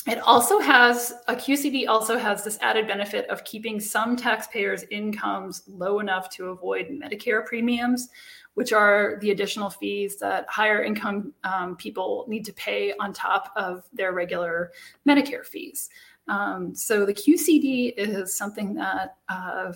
it 0.06 0.18
also 0.18 0.58
has 0.58 1.14
a 1.28 1.34
QCD 1.34 1.88
also 1.88 2.18
has 2.18 2.44
this 2.44 2.58
added 2.60 2.86
benefit 2.86 3.28
of 3.28 3.44
keeping 3.44 3.80
some 3.80 4.16
taxpayers' 4.16 4.84
incomes 4.90 5.62
low 5.66 6.00
enough 6.00 6.28
to 6.30 6.46
avoid 6.46 6.88
Medicare 6.88 7.44
premiums, 7.44 8.08
which 8.54 8.72
are 8.72 9.18
the 9.20 9.30
additional 9.30 9.70
fees 9.70 10.16
that 10.16 10.46
higher 10.48 10.82
income 10.82 11.32
um, 11.44 11.76
people 11.76 12.24
need 12.28 12.44
to 12.44 12.52
pay 12.54 12.92
on 13.00 13.12
top 13.12 13.50
of 13.56 13.84
their 13.92 14.12
regular 14.12 14.72
Medicare 15.08 15.44
fees. 15.44 15.88
Um, 16.28 16.74
so 16.74 17.04
the 17.06 17.14
QCD 17.14 17.94
is 17.96 18.34
something 18.34 18.74
that 18.74 19.16
uh, 19.28 19.72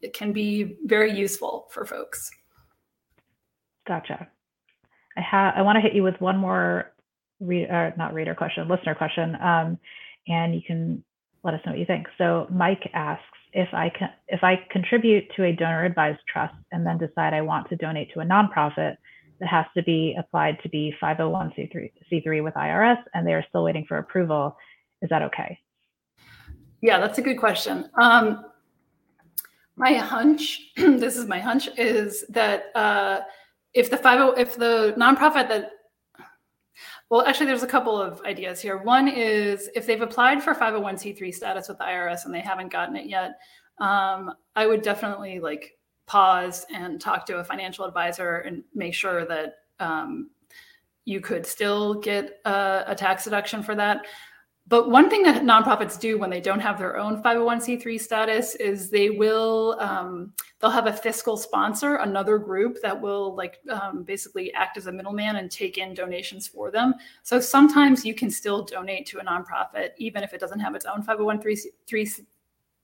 it 0.00 0.12
can 0.12 0.32
be 0.32 0.76
very 0.84 1.16
useful 1.16 1.66
for 1.70 1.84
folks. 1.84 2.30
Gotcha. 3.86 4.28
I 5.16 5.20
have 5.20 5.54
I 5.56 5.62
want 5.62 5.76
to 5.76 5.82
hit 5.82 5.94
you 5.94 6.02
with 6.02 6.20
one 6.20 6.38
more 6.38 6.92
read 7.40 7.68
uh, 7.70 7.90
not 7.96 8.14
reader 8.14 8.34
question, 8.34 8.68
listener 8.68 8.94
question, 8.94 9.36
um, 9.36 9.78
and 10.26 10.54
you 10.54 10.62
can 10.66 11.04
let 11.42 11.54
us 11.54 11.60
know 11.64 11.72
what 11.72 11.78
you 11.78 11.86
think. 11.86 12.06
So 12.18 12.46
Mike 12.50 12.90
asks 12.94 13.24
if 13.52 13.68
I 13.72 13.90
can 13.90 14.10
if 14.28 14.42
I 14.42 14.56
contribute 14.70 15.24
to 15.36 15.44
a 15.44 15.52
donor 15.52 15.84
advised 15.84 16.20
trust 16.32 16.54
and 16.72 16.86
then 16.86 16.98
decide 16.98 17.34
I 17.34 17.42
want 17.42 17.68
to 17.68 17.76
donate 17.76 18.12
to 18.14 18.20
a 18.20 18.24
nonprofit 18.24 18.96
that 19.40 19.48
has 19.48 19.66
to 19.76 19.82
be 19.82 20.16
applied 20.18 20.58
to 20.62 20.68
be 20.68 20.94
501c3 21.02 21.92
C3 22.12 22.42
with 22.42 22.54
IRS 22.54 22.98
and 23.12 23.26
they 23.26 23.32
are 23.32 23.44
still 23.48 23.64
waiting 23.64 23.84
for 23.86 23.98
approval, 23.98 24.56
is 25.02 25.10
that 25.10 25.22
okay? 25.22 25.58
Yeah, 26.80 26.98
that's 26.98 27.18
a 27.18 27.22
good 27.22 27.38
question. 27.38 27.88
Um, 28.00 28.44
my 29.76 29.94
hunch, 29.94 30.60
this 30.76 31.16
is 31.16 31.26
my 31.26 31.40
hunch, 31.40 31.68
is 31.76 32.24
that 32.28 32.66
uh, 32.74 33.20
if 33.74 33.90
the 33.90 33.96
50 33.96 34.40
if 34.40 34.56
the 34.56 34.94
nonprofit 34.96 35.48
that 35.48 35.70
well, 37.10 37.22
actually, 37.26 37.46
there's 37.46 37.62
a 37.62 37.68
couple 37.68 38.00
of 38.00 38.20
ideas 38.22 38.60
here. 38.60 38.78
One 38.78 39.08
is 39.08 39.70
if 39.74 39.86
they've 39.86 40.00
applied 40.00 40.42
for 40.42 40.54
501c3 40.54 41.34
status 41.34 41.68
with 41.68 41.78
the 41.78 41.84
IRS 41.84 42.24
and 42.24 42.34
they 42.34 42.40
haven't 42.40 42.72
gotten 42.72 42.96
it 42.96 43.06
yet, 43.06 43.38
um, 43.78 44.32
I 44.56 44.66
would 44.66 44.82
definitely 44.82 45.38
like 45.38 45.78
pause 46.06 46.66
and 46.74 47.00
talk 47.00 47.26
to 47.26 47.36
a 47.36 47.44
financial 47.44 47.84
advisor 47.84 48.38
and 48.38 48.64
make 48.74 48.94
sure 48.94 49.26
that 49.26 49.54
um, 49.80 50.30
you 51.04 51.20
could 51.20 51.44
still 51.46 51.94
get 51.94 52.40
a, 52.46 52.84
a 52.88 52.94
tax 52.94 53.24
deduction 53.24 53.62
for 53.62 53.74
that. 53.74 54.06
But 54.66 54.90
one 54.90 55.10
thing 55.10 55.22
that 55.24 55.42
nonprofits 55.42 56.00
do 56.00 56.18
when 56.18 56.30
they 56.30 56.40
don't 56.40 56.60
have 56.60 56.78
their 56.78 56.96
own 56.96 57.22
501c3 57.22 58.00
status 58.00 58.54
is 58.54 58.88
they 58.88 59.10
will 59.10 59.76
um, 59.78 60.32
they'll 60.58 60.70
have 60.70 60.86
a 60.86 60.92
fiscal 60.92 61.36
sponsor, 61.36 61.96
another 61.96 62.38
group 62.38 62.78
that 62.80 62.98
will 62.98 63.34
like 63.34 63.60
um, 63.68 64.04
basically 64.04 64.54
act 64.54 64.78
as 64.78 64.86
a 64.86 64.92
middleman 64.92 65.36
and 65.36 65.50
take 65.50 65.76
in 65.76 65.92
donations 65.92 66.48
for 66.48 66.70
them. 66.70 66.94
So 67.22 67.40
sometimes 67.40 68.06
you 68.06 68.14
can 68.14 68.30
still 68.30 68.64
donate 68.64 69.04
to 69.08 69.18
a 69.18 69.24
nonprofit 69.24 69.90
even 69.98 70.22
if 70.22 70.32
it 70.32 70.40
doesn't 70.40 70.60
have 70.60 70.74
its 70.74 70.86
own 70.86 71.02
501c3 71.02 72.24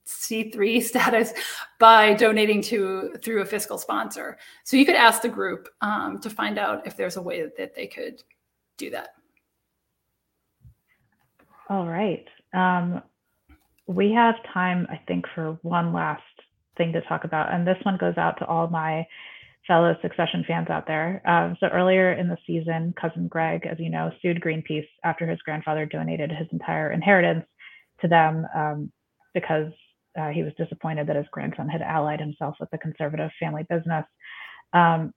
C3 0.05 0.83
status 0.83 1.33
by 1.79 2.13
donating 2.13 2.61
to 2.63 3.15
through 3.23 3.41
a 3.41 3.45
fiscal 3.45 3.79
sponsor. 3.79 4.37
So 4.65 4.77
you 4.77 4.85
could 4.85 4.95
ask 4.95 5.23
the 5.23 5.29
group 5.29 5.67
um, 5.81 6.19
to 6.19 6.29
find 6.29 6.59
out 6.59 6.85
if 6.85 6.95
there's 6.95 7.17
a 7.17 7.21
way 7.21 7.49
that 7.57 7.73
they 7.73 7.87
could 7.87 8.21
do 8.77 8.91
that. 8.91 9.15
All 11.71 11.87
right. 11.87 12.27
Um, 12.53 13.01
we 13.87 14.11
have 14.11 14.35
time, 14.53 14.87
I 14.89 14.99
think, 15.07 15.23
for 15.33 15.57
one 15.61 15.93
last 15.93 16.21
thing 16.77 16.91
to 16.91 17.01
talk 17.03 17.23
about. 17.23 17.53
And 17.53 17.65
this 17.65 17.77
one 17.83 17.97
goes 17.97 18.17
out 18.17 18.37
to 18.39 18.45
all 18.45 18.67
my 18.67 19.07
fellow 19.65 19.95
succession 20.01 20.43
fans 20.45 20.69
out 20.69 20.85
there. 20.85 21.21
Um, 21.25 21.55
so 21.61 21.67
earlier 21.67 22.11
in 22.11 22.27
the 22.27 22.35
season, 22.45 22.93
cousin 22.99 23.29
Greg, 23.29 23.65
as 23.65 23.79
you 23.79 23.89
know, 23.89 24.11
sued 24.21 24.41
Greenpeace 24.41 24.87
after 25.05 25.25
his 25.25 25.39
grandfather 25.43 25.85
donated 25.85 26.29
his 26.29 26.49
entire 26.51 26.91
inheritance 26.91 27.45
to 28.01 28.09
them 28.09 28.45
um, 28.53 28.91
because 29.33 29.71
uh, 30.19 30.27
he 30.27 30.43
was 30.43 30.51
disappointed 30.57 31.07
that 31.07 31.15
his 31.15 31.27
grandson 31.31 31.69
had 31.69 31.81
allied 31.81 32.19
himself 32.19 32.55
with 32.59 32.69
the 32.71 32.77
conservative 32.79 33.31
family 33.39 33.65
business. 33.69 34.03
Um, 34.73 35.13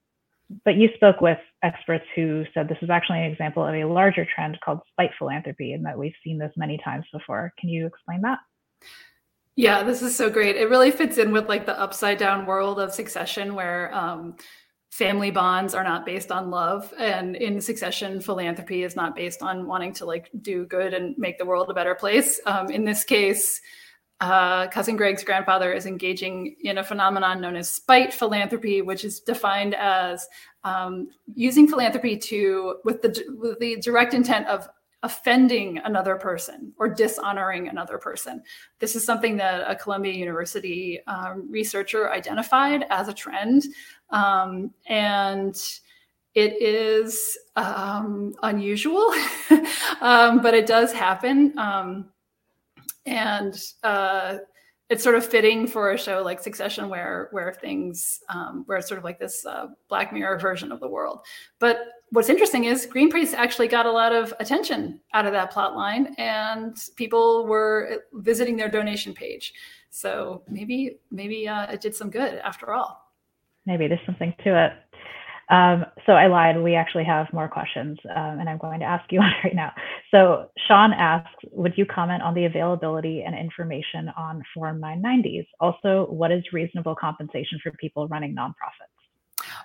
but 0.63 0.75
you 0.75 0.89
spoke 0.95 1.21
with 1.21 1.39
experts 1.63 2.05
who 2.15 2.43
said 2.53 2.67
this 2.67 2.77
is 2.81 2.89
actually 2.89 3.19
an 3.19 3.31
example 3.31 3.65
of 3.65 3.73
a 3.73 3.85
larger 3.85 4.27
trend 4.35 4.59
called 4.63 4.79
spite 4.91 5.11
philanthropy 5.17 5.73
and 5.73 5.85
that 5.85 5.97
we've 5.97 6.13
seen 6.23 6.37
this 6.37 6.51
many 6.55 6.79
times 6.83 7.05
before. 7.11 7.53
Can 7.59 7.69
you 7.69 7.87
explain 7.87 8.21
that? 8.21 8.39
Yeah, 9.55 9.83
this 9.83 10.01
is 10.01 10.15
so 10.15 10.29
great. 10.29 10.55
It 10.57 10.69
really 10.69 10.91
fits 10.91 11.17
in 11.17 11.31
with 11.31 11.47
like 11.47 11.65
the 11.65 11.79
upside 11.79 12.17
down 12.17 12.45
world 12.45 12.79
of 12.79 12.93
succession 12.93 13.55
where 13.55 13.93
um, 13.95 14.35
family 14.91 15.31
bonds 15.31 15.73
are 15.73 15.83
not 15.83 16.05
based 16.05 16.31
on 16.31 16.49
love 16.49 16.93
and 16.99 17.35
in 17.35 17.59
succession 17.61 18.21
philanthropy 18.21 18.83
is 18.83 18.95
not 18.95 19.15
based 19.15 19.41
on 19.41 19.65
wanting 19.65 19.93
to 19.93 20.05
like 20.05 20.29
do 20.41 20.65
good 20.65 20.93
and 20.93 21.17
make 21.17 21.37
the 21.37 21.45
world 21.45 21.69
a 21.69 21.73
better 21.73 21.95
place. 21.95 22.39
Um, 22.45 22.69
in 22.69 22.83
this 22.83 23.03
case, 23.03 23.61
uh, 24.21 24.67
cousin 24.67 24.95
Greg's 24.95 25.23
grandfather 25.23 25.73
is 25.73 25.85
engaging 25.85 26.55
in 26.61 26.77
a 26.77 26.83
phenomenon 26.83 27.41
known 27.41 27.55
as 27.55 27.69
spite 27.69 28.13
philanthropy, 28.13 28.81
which 28.81 29.03
is 29.03 29.19
defined 29.19 29.75
as 29.75 30.27
um, 30.63 31.09
using 31.33 31.67
philanthropy 31.67 32.17
to 32.17 32.77
with 32.85 33.01
the 33.01 33.23
with 33.37 33.59
the 33.59 33.75
direct 33.77 34.13
intent 34.13 34.47
of 34.47 34.69
offending 35.03 35.79
another 35.83 36.15
person 36.15 36.73
or 36.77 36.87
dishonoring 36.87 37.67
another 37.67 37.97
person. 37.97 38.41
This 38.79 38.95
is 38.95 39.05
something 39.05 39.37
that 39.37 39.69
a 39.69 39.75
Columbia 39.75 40.13
University 40.13 40.99
um, 41.05 41.47
researcher 41.51 42.11
identified 42.11 42.85
as 42.89 43.07
a 43.07 43.13
trend, 43.13 43.65
um, 44.11 44.71
and 44.87 45.55
it 46.33 46.61
is 46.61 47.37
um, 47.57 48.33
unusual, 48.43 49.13
um, 50.01 50.41
but 50.41 50.53
it 50.53 50.65
does 50.65 50.93
happen. 50.93 51.53
And 53.05 53.55
uh, 53.83 54.37
it's 54.89 55.03
sort 55.03 55.15
of 55.15 55.25
fitting 55.25 55.67
for 55.67 55.91
a 55.91 55.97
show 55.97 56.21
like 56.23 56.39
Succession, 56.39 56.89
where 56.89 57.29
where 57.31 57.53
things 57.53 58.19
um, 58.29 58.63
where 58.67 58.77
it's 58.77 58.87
sort 58.87 58.97
of 58.97 59.03
like 59.03 59.19
this 59.19 59.45
uh, 59.45 59.67
Black 59.89 60.13
Mirror 60.13 60.39
version 60.39 60.71
of 60.71 60.79
the 60.79 60.87
world. 60.87 61.25
But 61.59 61.77
what's 62.11 62.29
interesting 62.29 62.65
is 62.65 62.85
Greenpeace 62.85 63.33
actually 63.33 63.67
got 63.67 63.85
a 63.85 63.91
lot 63.91 64.13
of 64.13 64.33
attention 64.39 64.99
out 65.13 65.25
of 65.25 65.31
that 65.33 65.51
plot 65.51 65.75
line, 65.75 66.13
and 66.17 66.77
people 66.95 67.47
were 67.47 68.03
visiting 68.13 68.57
their 68.57 68.69
donation 68.69 69.13
page. 69.13 69.53
So 69.89 70.43
maybe 70.47 70.99
maybe 71.09 71.47
uh, 71.47 71.71
it 71.71 71.81
did 71.81 71.95
some 71.95 72.09
good 72.09 72.35
after 72.35 72.73
all. 72.73 73.01
Maybe 73.65 73.87
there's 73.87 74.05
something 74.05 74.35
to 74.43 74.65
it. 74.65 74.73
Um, 75.49 75.85
so 76.05 76.13
I 76.13 76.27
lied. 76.27 76.61
We 76.61 76.75
actually 76.75 77.03
have 77.03 77.27
more 77.31 77.47
questions, 77.47 77.97
um, 78.15 78.39
and 78.39 78.49
I'm 78.49 78.57
going 78.57 78.79
to 78.79 78.85
ask 78.85 79.11
you 79.11 79.19
one 79.25 79.31
right 79.43 79.55
now. 79.55 79.71
So 80.11 80.49
Sean 80.67 80.93
asks, 80.93 81.31
would 81.51 81.73
you 81.77 81.85
comment 81.85 82.23
on 82.23 82.33
the 82.33 82.45
availability 82.45 83.23
and 83.23 83.37
information 83.37 84.09
on 84.17 84.43
Form 84.53 84.81
990s? 84.81 85.47
Also, 85.59 86.07
what 86.09 86.31
is 86.31 86.43
reasonable 86.51 86.95
compensation 86.95 87.59
for 87.61 87.71
people 87.73 88.07
running 88.07 88.35
nonprofits? 88.35 88.95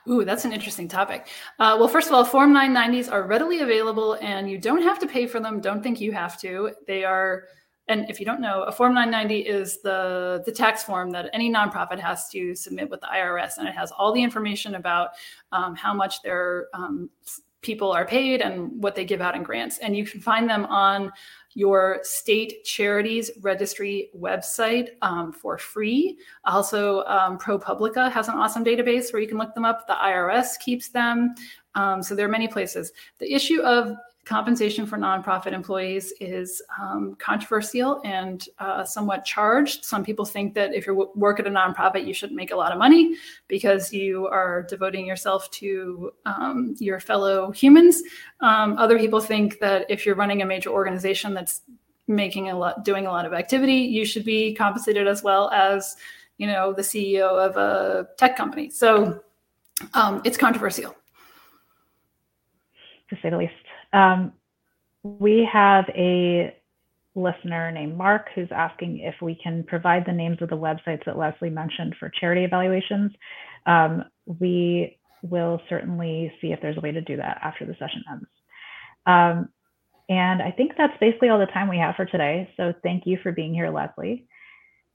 Ooh, 0.08 0.24
that's 0.24 0.44
an 0.44 0.52
interesting 0.52 0.88
topic. 0.88 1.28
Uh, 1.58 1.76
well, 1.78 1.88
first 1.88 2.08
of 2.08 2.14
all, 2.14 2.24
Form 2.24 2.54
990s 2.54 3.10
are 3.10 3.26
readily 3.26 3.60
available, 3.60 4.14
and 4.20 4.50
you 4.50 4.58
don't 4.58 4.82
have 4.82 4.98
to 5.00 5.06
pay 5.06 5.26
for 5.26 5.40
them. 5.40 5.60
Don't 5.60 5.82
think 5.82 6.00
you 6.00 6.12
have 6.12 6.40
to. 6.40 6.72
They 6.86 7.04
are 7.04 7.44
and 7.90 8.08
if 8.08 8.20
you 8.20 8.24
don't 8.24 8.40
know, 8.40 8.62
a 8.62 8.72
Form 8.72 8.94
990 8.94 9.48
is 9.48 9.82
the, 9.82 10.42
the 10.46 10.52
tax 10.52 10.84
form 10.84 11.10
that 11.10 11.28
any 11.32 11.52
nonprofit 11.52 11.98
has 11.98 12.28
to 12.30 12.54
submit 12.54 12.88
with 12.88 13.00
the 13.00 13.08
IRS. 13.08 13.58
And 13.58 13.66
it 13.66 13.74
has 13.74 13.90
all 13.90 14.12
the 14.12 14.22
information 14.22 14.76
about 14.76 15.10
um, 15.50 15.74
how 15.74 15.92
much 15.92 16.22
their 16.22 16.68
um, 16.72 17.10
people 17.62 17.90
are 17.90 18.06
paid 18.06 18.40
and 18.40 18.80
what 18.80 18.94
they 18.94 19.04
give 19.04 19.20
out 19.20 19.34
in 19.34 19.42
grants. 19.42 19.78
And 19.78 19.96
you 19.96 20.06
can 20.06 20.20
find 20.20 20.48
them 20.48 20.66
on 20.66 21.10
your 21.54 21.98
state 22.04 22.64
charities 22.64 23.28
registry 23.40 24.10
website 24.16 24.90
um, 25.02 25.32
for 25.32 25.58
free. 25.58 26.16
Also, 26.44 27.02
um, 27.06 27.38
ProPublica 27.38 28.10
has 28.12 28.28
an 28.28 28.34
awesome 28.34 28.64
database 28.64 29.12
where 29.12 29.20
you 29.20 29.26
can 29.26 29.36
look 29.36 29.52
them 29.54 29.64
up. 29.64 29.88
The 29.88 29.94
IRS 29.94 30.60
keeps 30.64 30.90
them. 30.90 31.34
Um, 31.74 32.04
so 32.04 32.14
there 32.14 32.26
are 32.26 32.30
many 32.30 32.46
places. 32.46 32.92
The 33.18 33.32
issue 33.32 33.62
of 33.62 33.96
compensation 34.30 34.86
for 34.86 34.96
nonprofit 34.96 35.52
employees 35.52 36.12
is 36.20 36.62
um, 36.80 37.16
controversial 37.18 38.00
and 38.04 38.48
uh, 38.60 38.84
somewhat 38.84 39.24
charged. 39.24 39.84
Some 39.84 40.04
people 40.04 40.24
think 40.24 40.54
that 40.54 40.72
if 40.72 40.86
you 40.86 41.10
work 41.16 41.40
at 41.40 41.48
a 41.48 41.50
nonprofit, 41.50 42.06
you 42.06 42.14
shouldn't 42.14 42.36
make 42.36 42.52
a 42.52 42.56
lot 42.56 42.70
of 42.70 42.78
money 42.78 43.16
because 43.48 43.92
you 43.92 44.28
are 44.28 44.62
devoting 44.62 45.04
yourself 45.04 45.50
to 45.62 46.12
um, 46.26 46.76
your 46.78 47.00
fellow 47.00 47.50
humans. 47.50 48.04
Um, 48.40 48.78
other 48.78 49.00
people 49.00 49.20
think 49.20 49.58
that 49.58 49.84
if 49.90 50.06
you're 50.06 50.14
running 50.14 50.42
a 50.42 50.46
major 50.46 50.70
organization 50.70 51.34
that's 51.34 51.62
making 52.06 52.50
a 52.50 52.56
lot, 52.56 52.84
doing 52.84 53.08
a 53.08 53.10
lot 53.10 53.26
of 53.26 53.32
activity, 53.32 53.80
you 53.96 54.04
should 54.04 54.24
be 54.24 54.54
compensated 54.54 55.08
as 55.08 55.24
well 55.24 55.50
as, 55.50 55.96
you 56.38 56.46
know, 56.46 56.72
the 56.72 56.82
CEO 56.82 57.28
of 57.36 57.56
a 57.56 58.06
tech 58.16 58.36
company. 58.36 58.70
So 58.70 59.24
um, 59.94 60.22
it's 60.24 60.36
controversial. 60.36 60.94
To 63.08 63.16
say 63.20 63.30
the 63.30 63.36
least. 63.38 63.54
Um, 63.92 64.32
we 65.02 65.48
have 65.50 65.84
a 65.94 66.54
listener 67.14 67.70
named 67.72 67.96
Mark 67.96 68.28
who's 68.34 68.48
asking 68.52 68.98
if 68.98 69.14
we 69.20 69.34
can 69.42 69.64
provide 69.64 70.04
the 70.06 70.12
names 70.12 70.38
of 70.40 70.48
the 70.48 70.56
websites 70.56 71.04
that 71.06 71.18
Leslie 71.18 71.50
mentioned 71.50 71.96
for 71.98 72.10
charity 72.20 72.44
evaluations. 72.44 73.12
Um, 73.66 74.04
we 74.26 74.98
will 75.22 75.60
certainly 75.68 76.32
see 76.40 76.48
if 76.48 76.60
there's 76.60 76.76
a 76.76 76.80
way 76.80 76.92
to 76.92 77.00
do 77.00 77.16
that 77.16 77.38
after 77.42 77.66
the 77.66 77.74
session 77.74 78.02
ends. 78.10 78.26
Um, 79.06 79.48
and 80.08 80.42
I 80.42 80.50
think 80.50 80.72
that's 80.76 80.96
basically 81.00 81.28
all 81.28 81.38
the 81.38 81.46
time 81.46 81.68
we 81.68 81.78
have 81.78 81.94
for 81.94 82.04
today. 82.04 82.50
So 82.56 82.72
thank 82.82 83.06
you 83.06 83.18
for 83.22 83.32
being 83.32 83.54
here, 83.54 83.70
Leslie. 83.70 84.26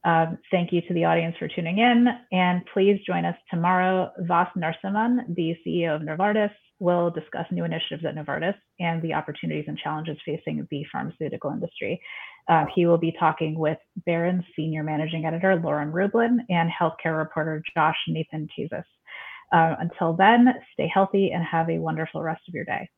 Um, 0.03 0.37
thank 0.51 0.71
you 0.71 0.81
to 0.81 0.93
the 0.93 1.05
audience 1.05 1.35
for 1.39 1.47
tuning 1.47 1.79
in. 1.79 2.07
And 2.31 2.61
please 2.73 2.99
join 3.05 3.25
us 3.25 3.37
tomorrow. 3.49 4.11
Vas 4.19 4.49
Narasimhan, 4.55 5.35
the 5.35 5.55
CEO 5.65 5.95
of 5.95 6.01
Novartis, 6.01 6.51
will 6.79 7.09
discuss 7.09 7.45
new 7.51 7.63
initiatives 7.63 8.03
at 8.05 8.15
Novartis 8.15 8.55
and 8.79 9.01
the 9.01 9.13
opportunities 9.13 9.65
and 9.67 9.77
challenges 9.77 10.17
facing 10.25 10.67
the 10.69 10.83
pharmaceutical 10.91 11.51
industry. 11.51 12.01
Uh, 12.47 12.65
he 12.75 12.85
will 12.85 12.97
be 12.97 13.15
talking 13.19 13.57
with 13.57 13.77
Barron's 14.05 14.43
senior 14.55 14.83
managing 14.83 15.25
editor 15.25 15.55
Lauren 15.55 15.91
Rublin 15.91 16.39
and 16.49 16.69
healthcare 16.69 17.17
reporter 17.17 17.63
Josh 17.75 17.97
Nathan 18.07 18.47
Kazis. 18.57 18.83
Uh, 19.53 19.75
until 19.79 20.13
then, 20.13 20.47
stay 20.73 20.89
healthy 20.93 21.31
and 21.31 21.43
have 21.43 21.69
a 21.69 21.79
wonderful 21.79 22.21
rest 22.21 22.41
of 22.47 22.53
your 22.53 22.65
day. 22.65 22.89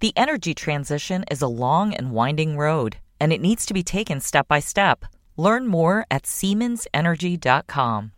The 0.00 0.12
energy 0.16 0.52
transition 0.52 1.24
is 1.30 1.42
a 1.42 1.46
long 1.46 1.94
and 1.94 2.10
winding 2.10 2.56
road, 2.56 2.96
and 3.20 3.32
it 3.32 3.40
needs 3.40 3.64
to 3.66 3.72
be 3.72 3.84
taken 3.84 4.20
step 4.20 4.48
by 4.48 4.58
step. 4.58 5.04
Learn 5.42 5.66
more 5.66 6.06
at 6.08 6.22
SiemensEnergy.com. 6.22 8.12